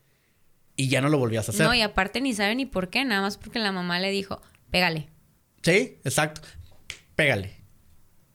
[0.76, 1.66] y ya no lo volvías a hacer.
[1.66, 4.40] No, y aparte ni sabe ni por qué, nada más porque la mamá le dijo,
[4.70, 5.08] pégale.
[5.62, 6.42] Sí, exacto.
[7.16, 7.63] Pégale.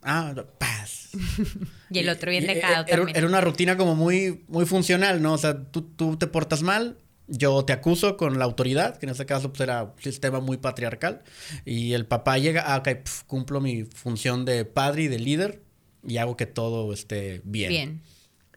[0.02, 1.10] Ah, paz.
[1.89, 3.18] y el otro bien dejado era, también.
[3.18, 5.34] Era una rutina como muy, muy funcional, ¿no?
[5.34, 6.97] O sea, tú, tú te portas mal,
[7.28, 10.58] yo te acuso con la autoridad, que en este caso pues, era un sistema muy
[10.58, 11.22] patriarcal,
[11.66, 12.89] y el papá llega, ah, ok,
[13.28, 15.62] cumplo mi función de padre y de líder
[16.08, 17.70] y hago que todo esté bien.
[17.70, 18.02] Bien.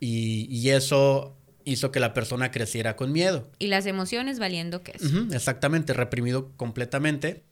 [0.01, 3.51] Y, y eso hizo que la persona creciera con miedo.
[3.59, 5.03] Y las emociones valiendo que es.
[5.33, 7.45] exactamente, reprimido completamente.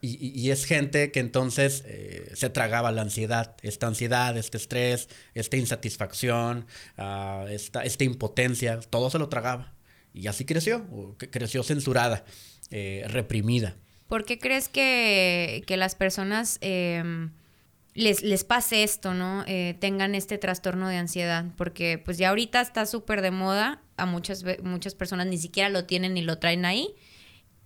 [0.00, 5.56] Y, es gente que entonces eh, se tragaba la ansiedad, esta ansiedad, este estrés, esta
[5.56, 9.74] insatisfacción, ah, esta, impotencia, todo se lo tragaba.
[10.14, 10.86] Y así creció,
[11.30, 12.24] creció censurada,
[12.70, 13.76] eh, reprimida.
[14.06, 17.30] ¿Por qué crees que, que las personas em,
[17.94, 19.44] les, les pase esto, ¿no?
[19.48, 24.06] Eh, tengan este trastorno de ansiedad, porque pues ya ahorita está súper de moda, a
[24.06, 26.94] muchas, muchas personas ni siquiera lo tienen ni lo traen ahí,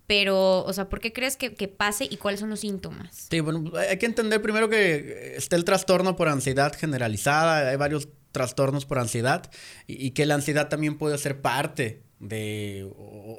[0.07, 3.27] pero, o sea, ¿por qué crees que, pase y cuáles son los síntomas?
[3.29, 8.09] Sí, bueno, hay que entender primero que está el trastorno por ansiedad generalizada, hay varios
[8.31, 9.49] trastornos por ansiedad
[9.87, 12.89] y, que la ansiedad también puede ser parte de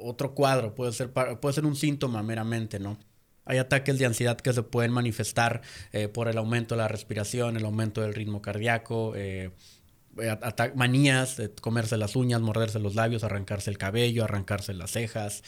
[0.01, 2.97] otro cuadro, puede ser, puede ser un síntoma meramente, ¿no?
[3.45, 5.61] Hay ataques de ansiedad que se pueden manifestar
[5.91, 9.51] eh, por el aumento de la respiración, el aumento del ritmo cardíaco, eh,
[10.75, 15.43] manías, comerse las uñas, morderse los labios, arrancarse el cabello, arrancarse las cejas.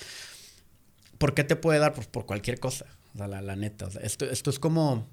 [1.17, 1.93] ¿Por qué te puede dar?
[1.93, 3.89] Pues por cualquier cosa, o sea, la, neta.
[4.01, 5.07] esto, esto es como,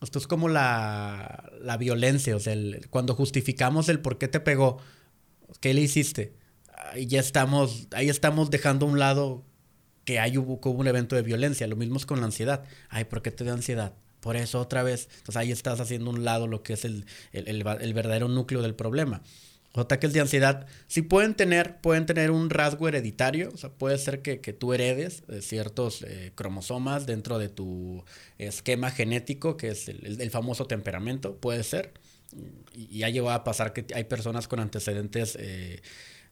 [0.00, 2.54] esto es como la, la violencia, o sea,
[2.90, 4.78] cuando justificamos el por qué te pegó,
[5.60, 6.34] qué le hiciste,
[6.90, 9.44] ahí ya estamos, ahí estamos dejando un lado
[10.04, 11.66] que hay hubo, un evento de violencia.
[11.66, 12.64] Lo mismo es con la ansiedad.
[12.88, 13.94] Ay, ¿por qué te da ansiedad?
[14.20, 15.08] Por eso otra vez.
[15.18, 19.22] Entonces ahí estás haciendo un lado lo que es el, el, verdadero núcleo del problema.
[19.74, 24.20] Ataques de ansiedad sí pueden tener, pueden tener un rasgo hereditario, o sea, puede ser
[24.20, 28.04] que, que tú heredes eh, ciertos eh, cromosomas dentro de tu
[28.36, 31.94] esquema genético, que es el, famoso temperamento, puede ser.
[32.74, 35.80] Y, ha llegado a pasar que hay personas con antecedentes eh,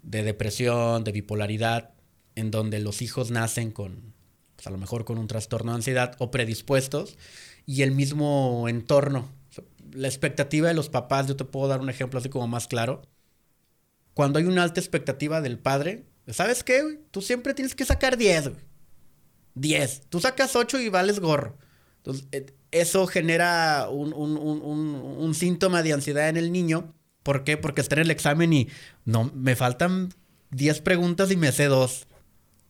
[0.02, 1.94] de depresión, de bipolaridad,
[2.34, 4.12] en donde los hijos nacen con,
[4.56, 7.16] pues a lo mejor con un trastorno de ansiedad o predispuestos,
[7.64, 9.30] y el mismo entorno.
[9.92, 13.02] La expectativa de los papás, yo te puedo dar un ejemplo así como más claro.
[14.14, 17.00] Cuando hay una alta expectativa del padre, ¿sabes qué?
[17.10, 18.52] Tú siempre tienes que sacar 10,
[19.54, 20.02] 10.
[20.08, 21.56] Tú sacas 8 y vales gorro.
[21.98, 26.94] Entonces, eh, eso genera un, síntoma de ansiedad en el niño.
[27.22, 27.56] ¿Por qué?
[27.56, 28.68] Porque está en el examen y
[29.04, 30.14] no, me faltan
[30.50, 32.06] 10 preguntas y me sé 2.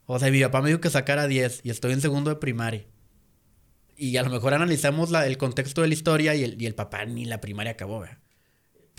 [0.06, 2.86] O sea, mi papá me dijo que sacara 10 y estoy en segundo de primaria.
[3.96, 7.04] Y a lo mejor analizamos el contexto de la historia y el, y el papá
[7.04, 8.18] ni la primaria acabó, ¿verdad?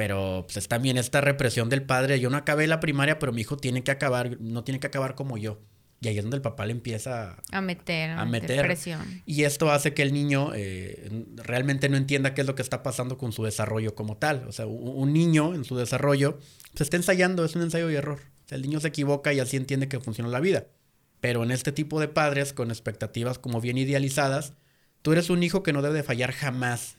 [0.02, 2.20] Pero pues es también esta represión del padre.
[2.20, 5.14] Yo no acabé la primaria, pero mi hijo tiene que acabar, no tiene que acabar
[5.14, 5.60] como yo.
[6.00, 9.22] Y ahí es donde el papá le empieza a meter, a, meter, presión.
[9.28, 12.82] Y esto hace que el niño eh, realmente no entienda qué es lo que está
[12.82, 14.44] pasando con su desarrollo como tal.
[14.48, 16.40] O sea, un, niño en su desarrollo
[16.74, 18.22] se está ensayando, es un ensayo y error.
[18.46, 20.66] O sea, el niño se equivoca y así entiende que funciona la vida.
[21.20, 24.54] Pero en este tipo de padres con expectativas como bien idealizadas,
[25.04, 26.96] tú eres un hijo que no debe fallar jamás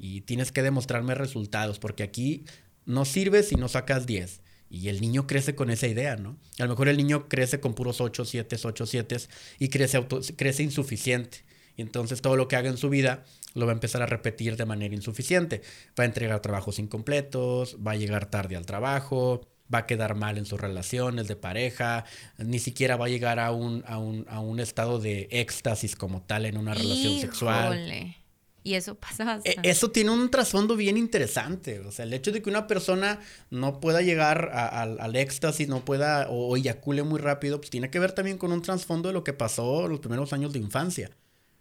[0.00, 2.46] y tienes que demostrarme resultados porque aquí
[2.86, 4.40] no sirves si no sacas 10.
[4.70, 6.38] Y el niño crece con esa idea, ¿no?
[6.58, 9.16] A lo mejor el niño crece con puros 8, 7, 8, 7
[9.58, 11.44] y crece, crece insuficiente.
[11.76, 13.24] Y entonces todo lo que haga en su vida
[13.54, 15.60] lo va a empezar a repetir de manera insuficiente.
[15.98, 20.38] Va a entregar trabajos incompletos, va a llegar tarde al trabajo, va a quedar mal
[20.38, 22.04] en sus relaciones de pareja,
[22.38, 26.22] ni siquiera va a llegar a un, a un, a un estado de éxtasis como
[26.22, 28.16] tal en una relación sexual.
[28.62, 29.70] Y eso pasa E- bastante.
[29.70, 31.80] Eso tiene un trasfondo bien interesante.
[31.80, 35.68] O sea, el hecho de que una persona no pueda llegar a- al, al éxtasis,
[35.68, 39.08] no pueda o, o eyacule muy rápido, pues tiene que ver también con un trasfondo
[39.08, 41.10] de lo que pasó los primeros años de infancia.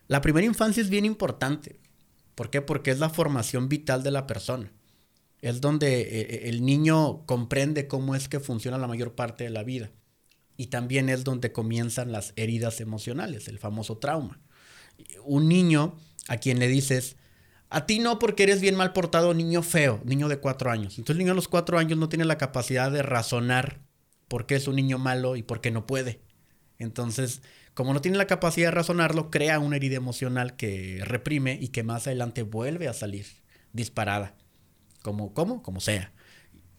[0.08, 1.80] La primera infancia es bien importante.
[2.36, 2.62] ¿Por qué?
[2.62, 4.72] Porque es la formación vital de la persona.
[5.41, 9.64] Es donde eh, el niño comprende cómo es que funciona la mayor parte de la
[9.64, 9.91] vida.
[10.58, 14.41] Y también es donde comienzan las heridas emocionales, el famoso trauma.
[15.24, 15.95] Un niño
[16.30, 17.17] a quien le dices,
[17.69, 20.97] a ti no porque eres bien mal portado, niño feo, niño de cuatro años.
[20.97, 23.82] Entonces el niño a los cuatro años no tiene la capacidad de razonar
[24.27, 26.21] por qué es un niño malo y por qué no puede.
[26.77, 27.41] Entonces,
[27.73, 31.84] como no tiene la capacidad de razonarlo, crea una herida emocional que reprime y que
[31.84, 33.25] más adelante vuelve a salir
[33.73, 34.36] disparada.
[35.01, 35.61] Como, ¿Cómo?
[35.61, 36.13] Como sea.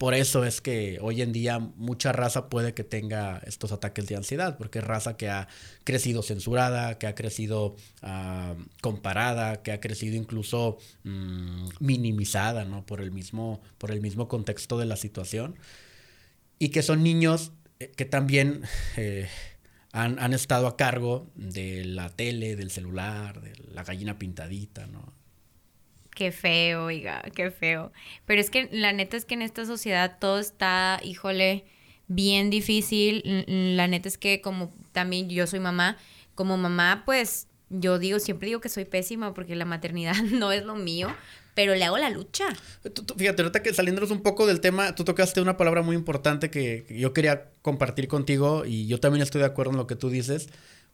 [0.01, 4.17] Por eso es que hoy en día mucha raza puede que tenga estos ataques de
[4.17, 5.47] ansiedad, porque es raza que ha
[5.85, 12.87] crecido censurada, que ha crecido ah, comparada, que ha crecido incluso mm, minimizada, ¿no?
[12.87, 15.57] Por el mismo, por el mismo contexto de la situación.
[16.59, 18.63] Y que son niños eh, que también
[18.97, 19.29] eh,
[19.93, 25.20] han, han estado a cargo de la tele, del celular, de la gallina pintadita, ¿no?
[26.15, 27.93] Qué feo, oiga, qué feo.
[28.27, 31.65] Pero es que la neta es que en esta sociedad todo está, híjole,
[32.09, 33.23] bien difícil.
[33.77, 35.97] La neta es que como también yo soy mamá,
[36.35, 40.65] como mamá, pues yo digo, siempre digo que soy pésima porque la maternidad no es
[40.65, 41.15] lo mío,
[41.55, 42.49] pero le hago la lucha.
[42.93, 45.95] Tú- tú- fíjate, ahorita que saliéndonos un poco del tema, tú tocaste una palabra muy
[45.95, 49.95] importante que yo quería compartir contigo y yo también estoy de acuerdo en lo que
[49.97, 50.49] tú dices,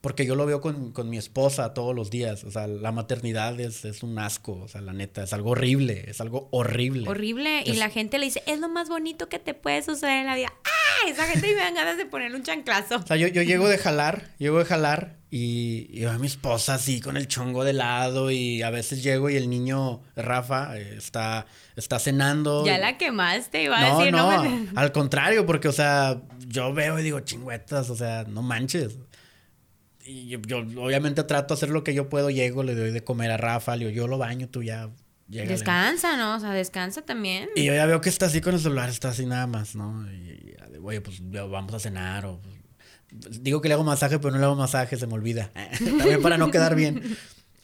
[0.07, 2.45] porque yo lo veo con, con mi esposa todos los días.
[2.45, 6.05] O sea, la maternidad es, es un asco, o sea, la neta, es algo horrible,
[6.07, 7.09] es algo horrible.
[7.09, 7.65] Horrible.
[7.67, 10.37] Y la gente le dice, es lo más bonito que te puede suceder en la
[10.37, 10.53] vida.
[10.65, 11.09] ¡Ah!
[11.09, 12.99] Esa gente me dan ganas de ponerle un chanclazo.
[12.99, 16.29] O sea, yo, yo llego de jalar, llego de jalar y, y veo a mi
[16.29, 20.79] esposa así con el chongo de lado y a veces llego y el niño, Rafa,
[20.79, 22.65] eh, está, está cenando.
[22.65, 26.23] Ya la quemaste, iba a No, decir, no, no, me- al contrario, porque, o sea,
[26.47, 28.99] yo veo y digo, chingüetas, o sea, no manches.
[30.07, 33.03] Y yo, yo obviamente trato de hacer lo que yo puedo, llego, le doy de
[33.03, 34.89] comer a Rafa, le digo, yo lo baño, tú ya,
[35.29, 35.51] llégale.
[35.51, 36.37] Descansa, ¿no?
[36.37, 37.49] O sea, descansa también.
[37.57, 40.07] Y yo ya veo que está así con el celular, está así nada más, ¿no?
[40.13, 42.41] Y, y oye, pues vamos a cenar o...
[42.41, 45.51] pues, Digo que le hago masaje, pero no le hago masaje, se me olvida.
[45.79, 47.17] También para no quedar bien.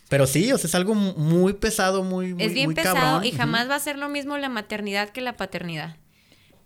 [0.09, 3.25] Pero sí, o sea, es algo muy pesado, muy, muy es bien muy pesado cabrón.
[3.25, 5.97] y jamás va a ser lo mismo la maternidad que la paternidad.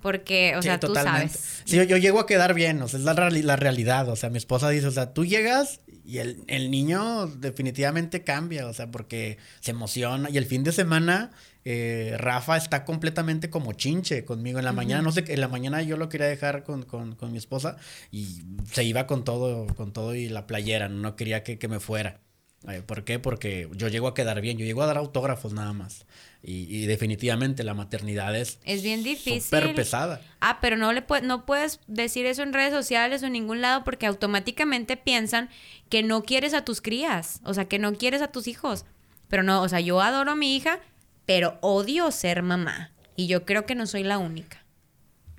[0.07, 1.35] Porque, o Sí, sea, tú totalmente.
[1.35, 1.63] sabes.
[1.65, 4.09] Sí, yo, yo llego a quedar bien, o sea, es la realidad.
[4.09, 8.69] O sea, mi esposa dice, o sea, tú llegas y el, el niño definitivamente cambia,
[8.69, 10.31] o sea, porque se emociona.
[10.31, 11.33] Y el fin de semana,
[11.65, 14.61] eh, Rafa está completamente como chinche conmigo.
[14.61, 17.33] En la mañana, no sé, en la mañana yo lo quería dejar con, con, con
[17.33, 17.77] mi esposa
[18.13, 21.81] y se iba con todo, con todo y la playera, no quería que, que me
[21.81, 22.21] fuera.
[22.69, 23.19] Eh, ¿Por qué?
[23.19, 26.07] Porque yo llego a quedar bien, yo llego a dar autógrafos nada más.
[26.49, 29.43] Y, y definitivamente la maternidad es Es bien difícil.
[29.43, 30.21] súper pesada.
[30.41, 33.83] Ah, pero no le no puedes decir eso en redes sociales o en ningún lado
[33.83, 35.51] porque automáticamente piensan
[35.89, 38.85] que no quieres a tus crías, o sea, que no quieres a tus hijos.
[39.27, 40.79] Pero no, o sea, yo adoro a mi hija,
[41.25, 42.93] pero odio ser mamá.
[43.17, 44.65] Y yo creo que no soy la única.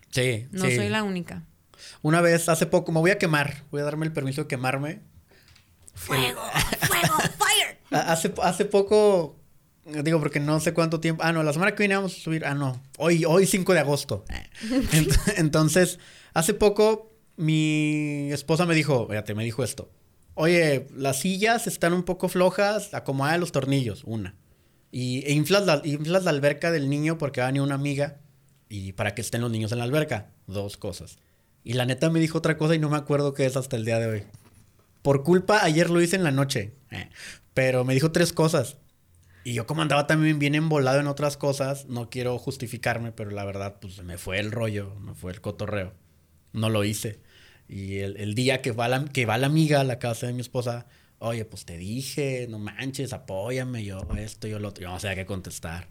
[0.10, 0.76] Sí, No sí.
[0.76, 1.43] soy la única.
[2.01, 3.64] Una vez, hace poco, me voy a quemar.
[3.72, 4.99] Voy a darme el permiso de quemarme.
[5.93, 6.41] Fuego,
[6.82, 7.78] fuego, fire.
[7.91, 9.39] Hace, hace poco,
[10.03, 11.23] digo porque no sé cuánto tiempo.
[11.23, 12.45] Ah, no, la semana que viene vamos a subir.
[12.45, 12.81] Ah, no.
[12.97, 14.25] Hoy, hoy 5 de agosto.
[14.91, 15.99] Ent- Entonces,
[16.33, 19.89] hace poco, mi esposa me dijo, fíjate, me dijo esto.
[20.35, 24.35] Oye, las sillas están un poco flojas, acomoda los tornillos, una.
[24.91, 28.17] Y e inflas la, inflas la alberca del niño porque va a venir una amiga
[28.69, 30.29] y para que estén los niños en la alberca.
[30.47, 31.17] Dos cosas.
[31.63, 33.83] Y la neta me dijo otra cosa y no me acuerdo qué es hasta el
[33.85, 34.23] día de hoy.
[35.01, 36.73] Por culpa, ayer lo hice en la noche.
[36.91, 37.09] eh,
[37.53, 38.77] Pero me dijo tres cosas.
[39.47, 43.45] Y yo como andaba también bien embolado en otras cosas, no quiero justificarme, pero la
[43.45, 45.93] verdad, pues me fue el rollo, me fue el cotorreo.
[46.51, 47.21] No lo hice.
[47.69, 50.33] Y el, el día que va, la, que va la amiga a la casa de
[50.33, 50.85] mi esposa,
[51.19, 54.83] oye, pues te dije, no manches, apóyame, yo esto, yo lo otro.
[54.83, 55.87] Yo no sabía qué contestar.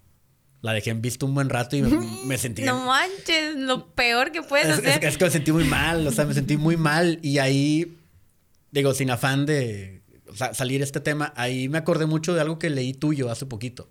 [0.60, 1.88] La dejé en visto un buen rato y me,
[2.26, 2.62] me sentí...
[2.62, 5.04] No manches, lo peor que puedes Es, es- hacer.
[5.06, 7.96] es que me sentí muy mal, o sea, me sentí muy mal y ahí,
[8.70, 9.95] digo, sin afán de
[10.34, 13.88] sa- salir este tema, ahí me acordé mucho de algo que leí tuyo hace poquito,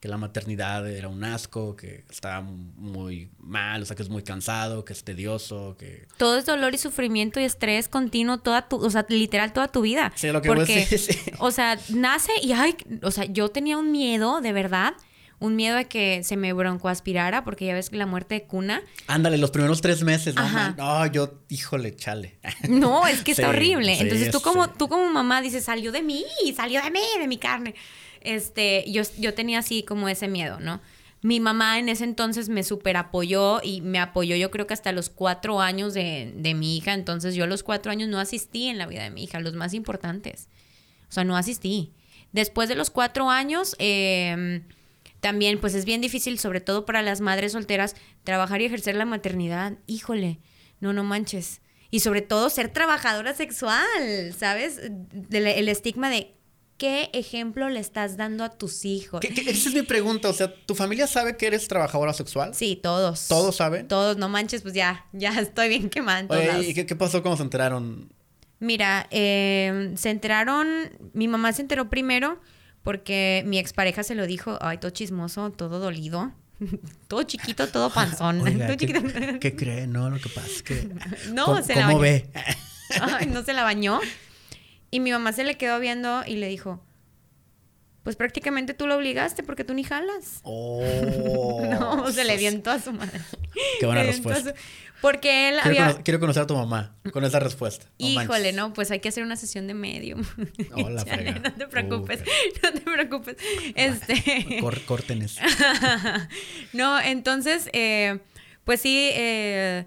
[0.00, 4.22] que la maternidad era un asco, que estaba muy mal, o sea, que es muy
[4.22, 6.06] cansado, que es tedioso, que...
[6.18, 9.80] Todo es dolor y sufrimiento y estrés continuo toda tu, o sea, literal toda tu
[9.80, 10.12] vida.
[10.14, 11.18] Sí, lo que Porque, sí.
[11.40, 14.94] o sea, nace y ay, o sea, yo tenía un miedo, de verdad,
[15.40, 18.82] un miedo de que se me broncoaspirara, porque ya ves que la muerte de cuna.
[19.06, 20.74] Ándale, los primeros tres meses, no, man.
[20.76, 22.38] no yo, híjole, chale.
[22.68, 24.00] No, es que está horrible.
[24.00, 26.24] Entonces tú como, tú como mamá dices, salió de mí,
[26.56, 27.74] salió de mí, de mi carne.
[28.20, 30.80] Este, yo, yo tenía así como ese miedo, ¿no?
[31.20, 34.92] Mi mamá en ese entonces me super apoyó y me apoyó yo creo que hasta
[34.92, 36.94] los cuatro años de, de mi hija.
[36.94, 39.54] Entonces yo a los cuatro años no asistí en la vida de mi hija, los
[39.54, 40.48] más importantes.
[41.08, 41.92] O sea, no asistí.
[42.32, 44.62] Después de los cuatro años, eh,
[45.20, 49.04] también, pues es bien difícil, sobre todo para las madres solteras, trabajar y ejercer la
[49.04, 49.78] maternidad.
[49.86, 50.40] Híjole,
[50.80, 51.60] no, no manches.
[51.90, 54.78] Y sobre todo ser trabajadora sexual, ¿sabes?
[55.30, 56.38] el estigma de
[56.78, 59.20] ¿qué ejemplo le estás dando a tus hijos?
[59.24, 62.54] esa es mi pregunta, o sea, ¿tu familia sabe que eres trabajadora sexual?
[62.54, 63.26] Sí, todos.
[63.26, 63.88] ¿Todos saben?
[63.88, 66.34] Todos, no manches, pues ya, ya estoy bien quemando.
[66.62, 68.12] ¿y qué, pasó cuando se enteraron?
[68.60, 70.68] Mira, eh, se enteraron,
[71.12, 72.40] mi mamá se enteró primero
[72.88, 76.32] porque mi expareja se lo dijo, ay, todo chismoso, todo dolido.
[77.06, 78.42] todo chiquito, todo panzón.
[78.78, 79.86] ¿qué, cree?
[79.86, 80.88] No, lo que pasa es que...
[81.34, 81.98] no, se la bañó.
[81.98, 82.30] ve?
[82.98, 84.00] ay, no se la bañó.
[84.90, 86.82] Y mi mamá se le quedó viendo y le dijo,
[88.04, 90.40] pues prácticamente tú lo obligaste porque tú ni jalas.
[90.44, 91.60] Oh.
[91.68, 93.20] no, se le vientó a su madre.
[93.80, 94.54] Qué buena respuesta.
[95.00, 96.02] Porque él quiero había...
[96.02, 97.86] quiero conocer a tu mamá con esa respuesta.
[97.98, 100.24] Híjole, no, pues hay que hacer una sesión de medium.
[100.72, 101.04] Hola,
[101.42, 102.22] no te preocupes,
[102.62, 103.36] no te preocupes.
[103.74, 104.60] Este...
[104.86, 105.40] corten eso.
[106.72, 108.18] no, entonces, eh,
[108.64, 109.84] pues sí, eh,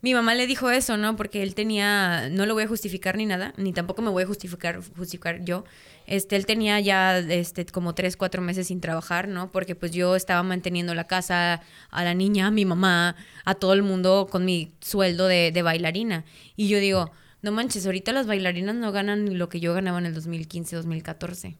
[0.00, 1.16] mi mamá le dijo eso, ¿no?
[1.16, 4.26] Porque él tenía, no lo voy a justificar ni nada, ni tampoco me voy a
[4.26, 5.64] justificar, justificar yo.
[6.06, 9.50] Este, él tenía ya este, como tres, cuatro meses sin trabajar, ¿no?
[9.50, 13.72] Porque pues yo estaba manteniendo la casa, a la niña, a mi mamá, a todo
[13.72, 16.24] el mundo con mi sueldo de, de bailarina.
[16.56, 17.10] Y yo digo,
[17.42, 21.56] no manches, ahorita las bailarinas no ganan lo que yo ganaba en el 2015, 2014.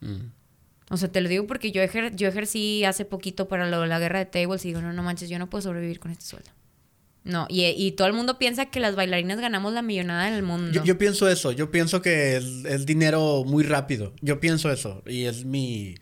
[0.00, 0.40] Mm.
[0.90, 1.82] O sea, te lo digo porque yo,
[2.14, 5.38] yo ejercí hace poquito para la guerra de tables y digo, no, no manches, yo
[5.38, 6.50] no puedo sobrevivir con este sueldo.
[7.22, 10.82] No, y, todo el mundo piensa que las bailarinas ganamos la millonada en el mundo.
[10.82, 14.14] Yo, pienso eso, yo pienso que es, dinero muy rápido.
[14.22, 15.02] Yo pienso eso.
[15.06, 15.96] Y es mi,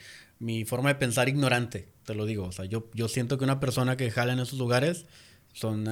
[0.66, 2.44] forma de pensar ignorante, te lo digo.
[2.44, 5.06] O sea, yo, yo siento que una persona que jala en esos lugares
[5.52, 5.88] son...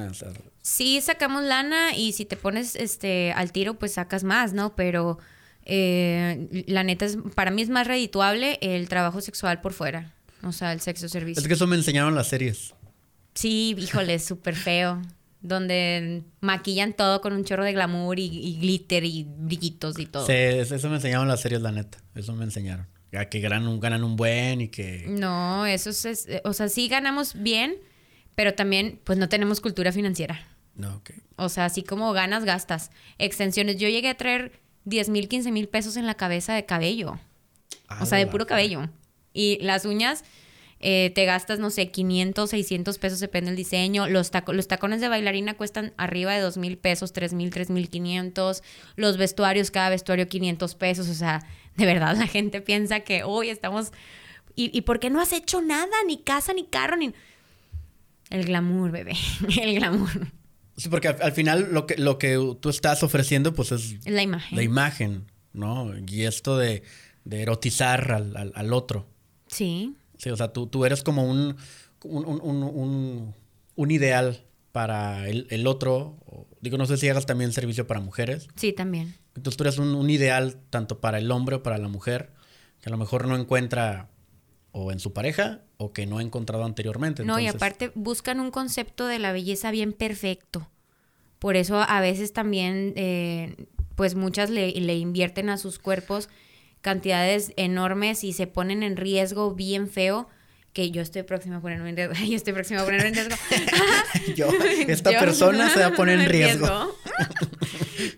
[0.61, 4.77] sí, sacamos lana y si te pones este al tiro, pues sacas más, ¿no?
[4.77, 5.17] Pero
[5.65, 10.13] eh, la neta, es, para mí es más redituable el trabajo sexual por fuera.
[10.43, 11.41] O sea, el sexo servicio.
[11.41, 12.73] Es que eso me enseñaron las series.
[13.33, 15.01] Sí, híjole, súper feo
[15.47, 20.25] donde maquillan todo con un chorro de glamour y, glitter y brillitos y todo.
[20.25, 21.97] Sí, eso me enseñaron las series, la neta.
[22.15, 22.87] Eso me enseñaron.
[23.11, 25.05] Ya que ganan un, ganan un buen y que...
[25.07, 27.75] No, eso es, o sea, sí ganamos bien,
[28.35, 30.45] pero también pues no tenemos cultura financiera.
[30.75, 31.11] No, ok.
[31.37, 32.91] O sea, así como ganas, gastas.
[33.17, 33.77] Extensiones.
[33.77, 37.19] Yo llegué a traer 10 mil, 15 mil pesos en la cabeza de cabello.
[37.99, 38.89] o sea, de puro cabello.
[39.33, 40.23] Y las uñas
[40.79, 44.07] eh, te gastas, no sé, 500, 600 pesos, depende del diseño.
[44.07, 47.89] Los, los tacones de bailarina cuestan arriba de 2 mil pesos, 3 mil, 3 mil
[47.89, 48.63] 500.
[48.95, 51.09] Los vestuarios, cada vestuario 500 pesos.
[51.09, 51.43] O sea,
[51.75, 53.91] de verdad la gente piensa que hoy estamos...
[54.55, 55.95] ¿Y, ¿Y por qué no has hecho nada?
[56.05, 57.13] Ni casa, ni carro, ni...
[58.29, 59.13] El glamour, bebé.
[59.61, 60.09] El glamour.
[60.75, 64.05] Sí, porque al, final lo que, lo que tú estás ofreciendo, pues es...
[64.05, 64.55] La imagen.
[64.55, 65.91] La imagen, ¿no?
[66.07, 66.83] Y esto de,
[67.23, 69.07] de erotizar al, al otro.
[69.47, 69.95] Sí.
[70.17, 71.55] Sí, o sea, tú, tú eres como un,
[72.03, 76.17] un, ideal para el, otro.
[76.61, 78.47] Digo, no sé si hagas también servicio para mujeres.
[78.55, 79.15] Sí, también.
[79.35, 82.31] Entonces tú eres un, ideal tanto para el hombre o para la mujer
[82.81, 84.09] que a lo mejor no encuentra
[84.71, 87.23] o en su pareja o que no ha encontrado anteriormente.
[87.23, 90.69] No, y aparte buscan un concepto de la belleza bien perfecto.
[91.39, 96.29] Por eso a veces también, eh, pues muchas le, le invierten a sus cuerpos
[96.87, 100.29] cantidades enormes y se ponen en riesgo bien feo
[100.71, 102.13] que yo estoy próxima a ponerme en riesgo.
[102.25, 103.35] Yo estoy próxima a ponerme en riesgo.
[104.37, 104.47] yo,
[104.87, 106.95] esta persona se va a poner en riesgo.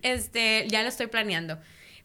[0.04, 1.58] este, ya lo estoy planeando.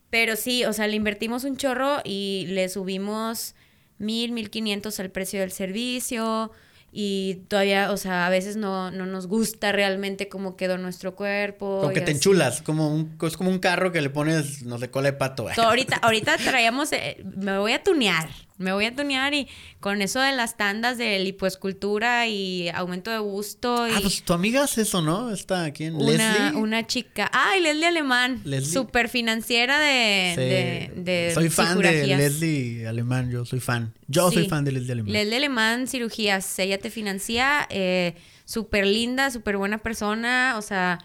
[0.08, 3.54] Pero sí, o sea, le invertimos un chorro y le subimos
[3.98, 6.50] mil, mil quinientos al precio del servicio
[6.96, 11.80] y todavía, o sea, a veces no, no nos gusta realmente cómo quedó nuestro cuerpo.
[11.80, 14.92] Como que te enchulas, como un, es como un carro que le pones, no sé,
[14.92, 15.48] cola de pato.
[15.56, 19.48] ahorita, ahorita traíamos, eh, me voy a tunear, me voy a tunear y
[19.80, 23.88] con eso de las tandas de lipoescultura y aumento de gusto.
[23.88, 25.32] Y ah, pues tu amiga hace eso, ¿no?
[25.32, 26.60] Está aquí en una, Leslie.
[26.60, 27.28] Una chica.
[27.32, 28.40] Ay, Leslie Alemán.
[28.44, 28.72] Leslie.
[28.72, 33.92] Super financiera de, de, Soy fan de Leslie Alemán, yo soy fan.
[34.06, 35.12] Yo soy fan de Leslie Alemán.
[35.12, 36.58] Leslie Alemán, cirugías.
[36.60, 37.66] Ella te financia.
[37.70, 40.54] Eh, súper linda, súper buena persona.
[40.58, 41.00] O sea,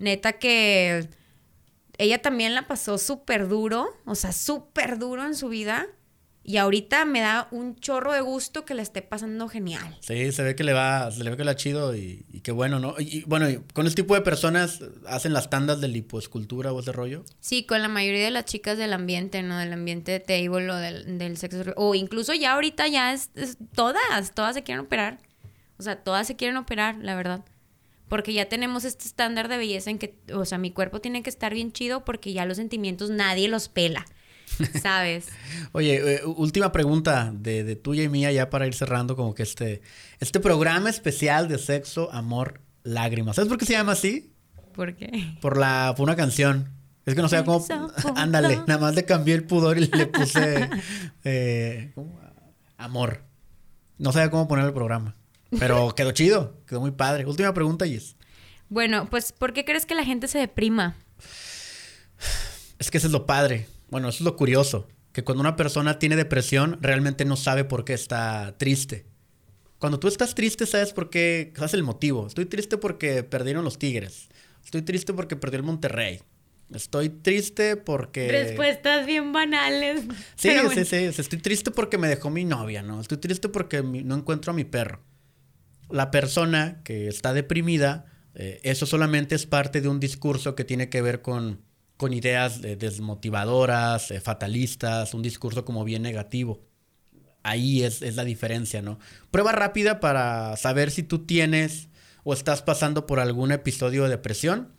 [0.00, 1.08] neta que
[1.96, 3.88] ella también la pasó súper duro.
[4.04, 5.86] O sea, súper duro en su vida
[6.48, 9.98] Y ahorita me da un chorro de gusto que le esté pasando genial.
[10.00, 12.52] Sí, se ve que le va, se le ve que le va chido y, qué
[12.52, 12.94] bueno, ¿no?
[12.98, 17.22] Y, bueno, con este tipo de personas hacen las tandas de lipoescultura o ese rollo.
[17.40, 19.58] Sí, con la mayoría de las chicas del ambiente, ¿no?
[19.58, 21.64] Del ambiente de table o del, del sexo.
[21.76, 23.28] O incluso ya ahorita ya es,
[23.74, 25.18] todas, todas se quieren operar.
[25.76, 27.44] O sea, todas se quieren operar, la verdad.
[28.08, 31.28] Porque ya tenemos este estándar de belleza en que, o sea, mi cuerpo tiene que
[31.28, 34.06] estar bien chido porque ya los sentimientos nadie los pela.
[34.82, 35.28] ¿Sabes?
[35.72, 39.82] Oye, eh, última pregunta de, tuya y mía ya para ir cerrando como que este,
[40.20, 43.36] este programa especial de sexo, amor, lágrimas.
[43.36, 44.32] ¿Sabes por qué se llama así?
[44.72, 45.36] ¿Por qué?
[45.40, 46.70] Por, la, por una canción.
[47.04, 47.64] Es que no sé cómo...
[48.16, 50.68] Ándale, nada más le cambié el pudor y le puse
[51.24, 51.92] eh,
[52.76, 53.22] amor.
[53.98, 55.16] No sabía cómo poner el programa.
[55.58, 57.24] Pero quedó chido, quedó muy padre.
[57.24, 58.16] Última pregunta, Gis.
[58.68, 60.96] Bueno, pues, ¿por qué crees que la gente se deprima?
[62.78, 63.66] Es que eso es lo padre.
[63.90, 67.84] Bueno, eso es lo curioso, que cuando una persona tiene depresión realmente no sabe por
[67.84, 69.06] qué está triste.
[69.78, 72.26] Cuando tú estás triste, sabes por qué, sabes el motivo.
[72.26, 74.28] Estoy triste porque perdieron los Tigres.
[74.64, 76.20] Estoy triste porque perdió el Monterrey.
[76.74, 78.28] Estoy triste porque...
[78.30, 80.02] Respuestas bien banales.
[80.36, 80.96] Sí, sí, sí.
[80.96, 83.00] Estoy triste porque me dejó mi novia, ¿no?
[83.00, 85.00] Estoy triste porque no encuentro a mi perro.
[85.88, 90.90] La persona que está deprimida, eh, eso solamente es parte de un discurso que tiene
[90.90, 91.62] que ver con
[91.98, 96.62] con ideas desmotivadoras, eh, fatalistas, un discurso como bien negativo.
[97.42, 98.98] Ahí es, la diferencia, ¿no?
[99.30, 101.88] Prueba rápida para saber si tú tienes
[102.22, 104.72] o estás pasando por algún episodio de depresión.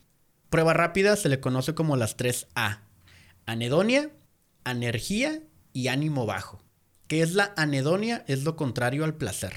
[0.49, 2.83] Prueba rápida se le conoce como las tres A.
[3.45, 4.11] Anedonia,
[4.63, 5.41] anergía
[5.73, 6.63] y ánimo bajo.
[7.07, 8.23] ¿Qué es la anedonia?
[8.27, 9.53] Es lo contrario al placer.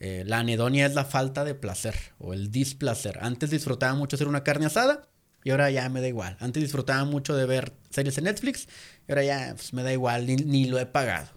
[0.00, 3.18] Eh, la anedonia es la falta de placer o el displacer.
[3.20, 5.08] Antes disfrutaba mucho hacer una carne asada
[5.48, 6.36] y ahora ya me da igual.
[6.40, 8.68] Antes disfrutaba mucho de ver series en Netflix
[9.08, 11.28] y ahora ya pues, me da igual, ni, lo he pagado.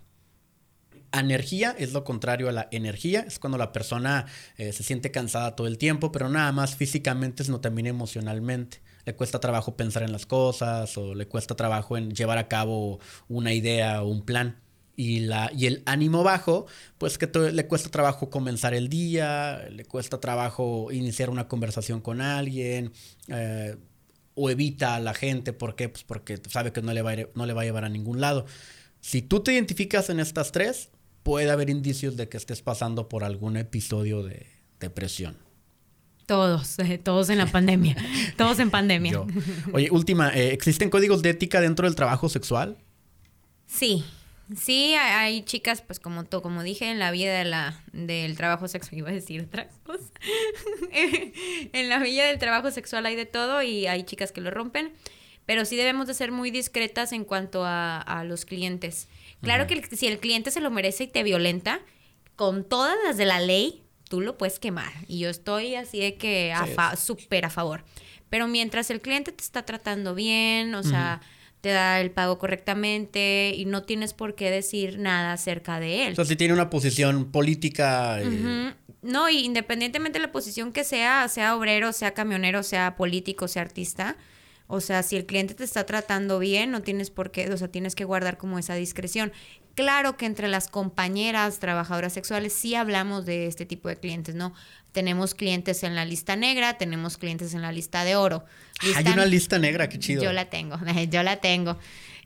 [1.14, 4.26] Energía es lo contrario a la energía, es cuando la persona
[4.58, 8.82] eh, se siente cansada todo el tiempo, pero nada más físicamente, sino también emocionalmente.
[9.06, 13.00] Le cuesta trabajo pensar en las cosas o le cuesta trabajo en llevar a cabo
[13.30, 14.60] una idea o un plan.
[14.98, 16.66] Y, la, y el ánimo bajo,
[16.98, 22.20] pues que le cuesta trabajo comenzar el día, le cuesta trabajo iniciar una conversación con
[22.20, 22.92] alguien,
[23.30, 23.78] eh,
[24.36, 25.54] o evita a la gente.
[25.54, 25.90] ¿Por qué?
[25.90, 28.22] Pues porque sabe que no le, va a no le va a llevar a ningún
[28.22, 28.46] lado.
[29.00, 30.90] Si tú te identificas en estas tres,
[31.24, 34.48] puede haber indicios de que estés pasando por algún episodio de
[34.80, 35.38] depresión.
[36.26, 37.96] Todos, eh, todos en la pandemia.
[38.38, 39.24] todos en pandemia.
[39.74, 42.78] Oye, última, eh, ¿existen códigos de ética dentro del trabajo sexual?
[43.68, 44.04] Sí,
[44.58, 48.68] Sí, hay chicas, pues como todo, como dije, en la vida de la, del trabajo
[48.68, 50.12] sexual, iba a decir otra cosa.
[50.92, 54.92] en la vida del trabajo sexual hay de todo y hay chicas que lo rompen,
[55.46, 59.08] pero sí debemos de ser muy discretas en cuanto a, los clientes.
[59.42, 61.80] Claro que si el cliente se lo merece y te violenta,
[62.36, 64.92] con todas las de la ley, tú lo puedes quemar.
[65.08, 66.54] Y yo estoy así de que
[66.96, 67.84] súper a favor.
[68.30, 71.22] Pero mientras el cliente te está tratando bien, o sea
[71.62, 76.14] te da el pago correctamente y no tienes por qué decir nada acerca de él.
[76.14, 78.20] O sea, si tiene una posición política.
[78.22, 83.48] Eh, no, y independientemente de la posición que sea, sea obrero, sea camionero, sea político,
[83.48, 84.18] sea artista,
[84.74, 87.68] o sea, si el cliente te está tratando bien, no tienes por qué, o sea,
[87.68, 89.34] tienes que guardar como esa discreción.
[89.76, 94.54] Claro que entre las compañeras trabajadoras sexuales sí hablamos de este tipo de clientes, ¿no?
[94.92, 98.44] Tenemos clientes en la lista negra, tenemos clientes en la lista de oro.
[98.96, 100.24] Hay una lista negra, qué chido.
[100.24, 100.78] Yo la tengo,
[101.10, 101.78] yo la tengo.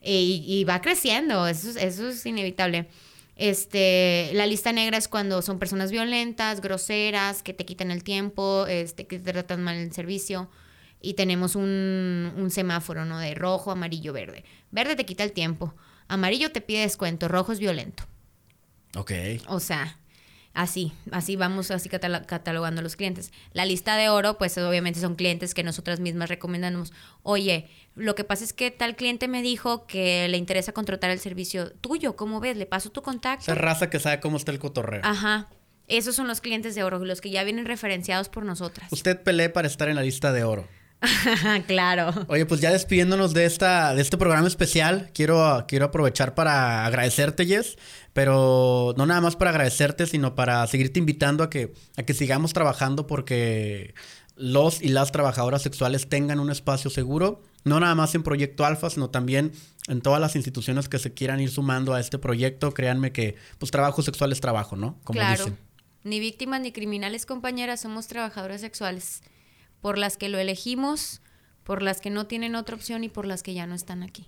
[0.01, 2.87] Y, va creciendo, eso, eso es inevitable.
[3.35, 8.65] Este, la lista negra es cuando son personas violentas, groseras, que te quitan el tiempo,
[8.67, 10.49] este, que te tratan mal el servicio.
[11.01, 13.19] Y tenemos un, un semáforo, ¿no?
[13.19, 14.43] De rojo, amarillo, verde.
[14.71, 15.73] Verde te quita el tiempo.
[16.07, 18.03] Amarillo te pide descuento, rojo es violento.
[18.95, 19.11] Ok.
[19.47, 19.97] O sea,
[20.55, 23.33] Así, así vamos así catalogando a los clientes.
[23.51, 26.93] La lista de oro, pues obviamente son clientes que nosotras mismas recomendamos.
[27.23, 31.19] Oye, lo que pasa es que tal cliente me dijo que le interesa contratar el
[31.19, 32.15] servicio tuyo.
[32.15, 32.55] ¿Cómo ves?
[32.55, 33.43] Le paso tu contacto.
[33.43, 35.01] Esa raza que sabe cómo está el cotorreo.
[35.03, 35.49] Ajá.
[35.89, 38.91] Esos son los clientes de oro, los que ya vienen referenciados por nosotras.
[38.93, 40.67] Usted pelee para estar en la lista de oro.
[41.67, 42.13] claro.
[42.27, 47.45] Oye, pues ya despidiéndonos de, esta, de este programa especial, quiero, quiero aprovechar para agradecerte,
[47.45, 47.77] Jess,
[48.13, 52.53] pero no nada más para agradecerte, sino para seguirte invitando a que, a que sigamos
[52.53, 53.93] trabajando porque
[54.35, 58.89] los y las trabajadoras sexuales tengan un espacio seguro, no nada más en Proyecto Alfa,
[58.89, 59.51] sino también
[59.87, 62.73] en todas las instituciones que se quieran ir sumando a este proyecto.
[62.73, 64.99] Créanme que, pues, trabajo sexual es trabajo, ¿no?
[65.03, 65.45] Como claro.
[66.03, 69.23] Ni víctimas ni criminales, compañeras, somos trabajadoras sexuales
[69.85, 71.21] por las que lo elegimos,
[71.63, 74.27] por las que no tienen otra opción y por las que ya no están aquí.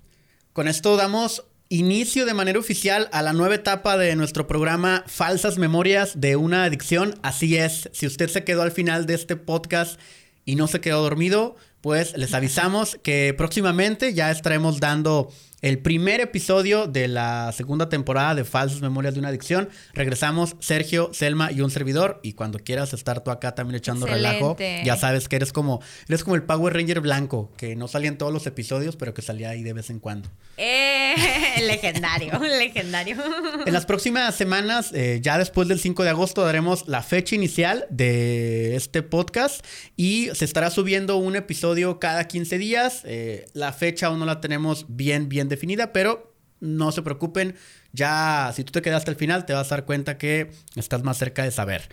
[0.54, 5.58] Con esto damos inicio de manera oficial a la nueva etapa de nuestro programa Falsas
[5.58, 7.16] Memorias de una Adicción.
[7.24, 10.00] Así es, si usted se quedó al final de este podcast
[10.46, 15.32] y no se quedó dormido, pues les avisamos que próximamente ya estaremos dando
[15.62, 19.70] el primer episodio de la segunda temporada de Falsas Memorias de una Adicción.
[19.94, 22.20] Regresamos Sergio, Selma y un servidor.
[22.22, 26.24] Y cuando quieras estar tú acá también echando relajo, ya sabes que eres como, eres
[26.24, 29.50] como el Power Ranger blanco, que no salía en todos los episodios, pero que salía
[29.50, 30.30] ahí de vez en cuando.
[30.58, 31.16] Eh,
[31.64, 33.18] legendario, legendario.
[33.66, 37.88] En las próximas semanas, eh, ya después del 5 de agosto, daremos la fecha inicial
[37.90, 43.02] de este podcast y se estará subiendo un episodio cada 15 días.
[43.06, 47.56] Eh, la fecha aún no la tenemos bien, bien definida, pero no se preocupen,
[47.94, 51.18] ya si tú te quedaste al final te vas a dar cuenta que estás más
[51.18, 51.90] cerca de saber.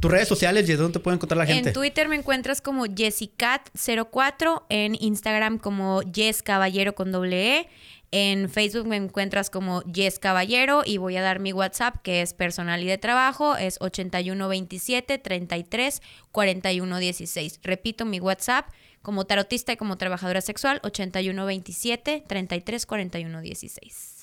[0.00, 1.70] Tus redes sociales, ¿y dónde te puede encontrar la gente?
[1.70, 7.68] En Twitter me encuentras como Jessicat04, en Instagram como Jess Caballero con doble E,
[8.10, 12.32] en Facebook me encuentras como Jess Caballero y voy a dar mi WhatsApp que es
[12.32, 16.00] personal y de trabajo, es 8127 33
[16.32, 17.60] 41 16.
[17.62, 18.66] Repito mi WhatsApp
[19.02, 24.18] como tarotista y como trabajadora sexual 8127 33 41 16.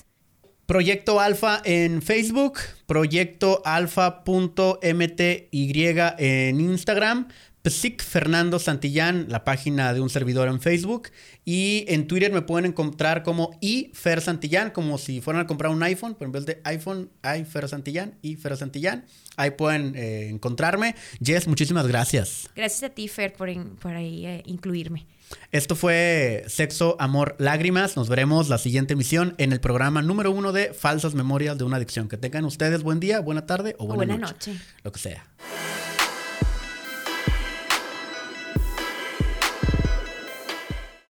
[0.66, 7.28] Proyecto Alfa en Facebook, Proyecto Alfa.mty en Instagram,
[7.70, 11.10] Psic Fernando Santillán, la página de un servidor en Facebook.
[11.44, 15.82] Y en Twitter me pueden encontrar como iFer Santillán, como si fueran a comprar un
[15.82, 19.04] iPhone, pero en vez de iPhone, iFer Santillán, iFer Santillán.
[19.36, 20.94] Ahí pueden eh, encontrarme.
[21.22, 22.48] Jess, muchísimas gracias.
[22.56, 25.06] Gracias a ti, Fer, por, por ahí eh, incluirme.
[25.52, 27.96] Esto fue Sexo, Amor, Lágrimas.
[27.96, 31.76] Nos veremos la siguiente emisión en el programa número uno de Falsas Memorias de una
[31.76, 32.08] Adicción.
[32.08, 34.56] Que tengan ustedes buen día, buena tarde o buena, noche.
[34.82, 35.26] Lo que sea.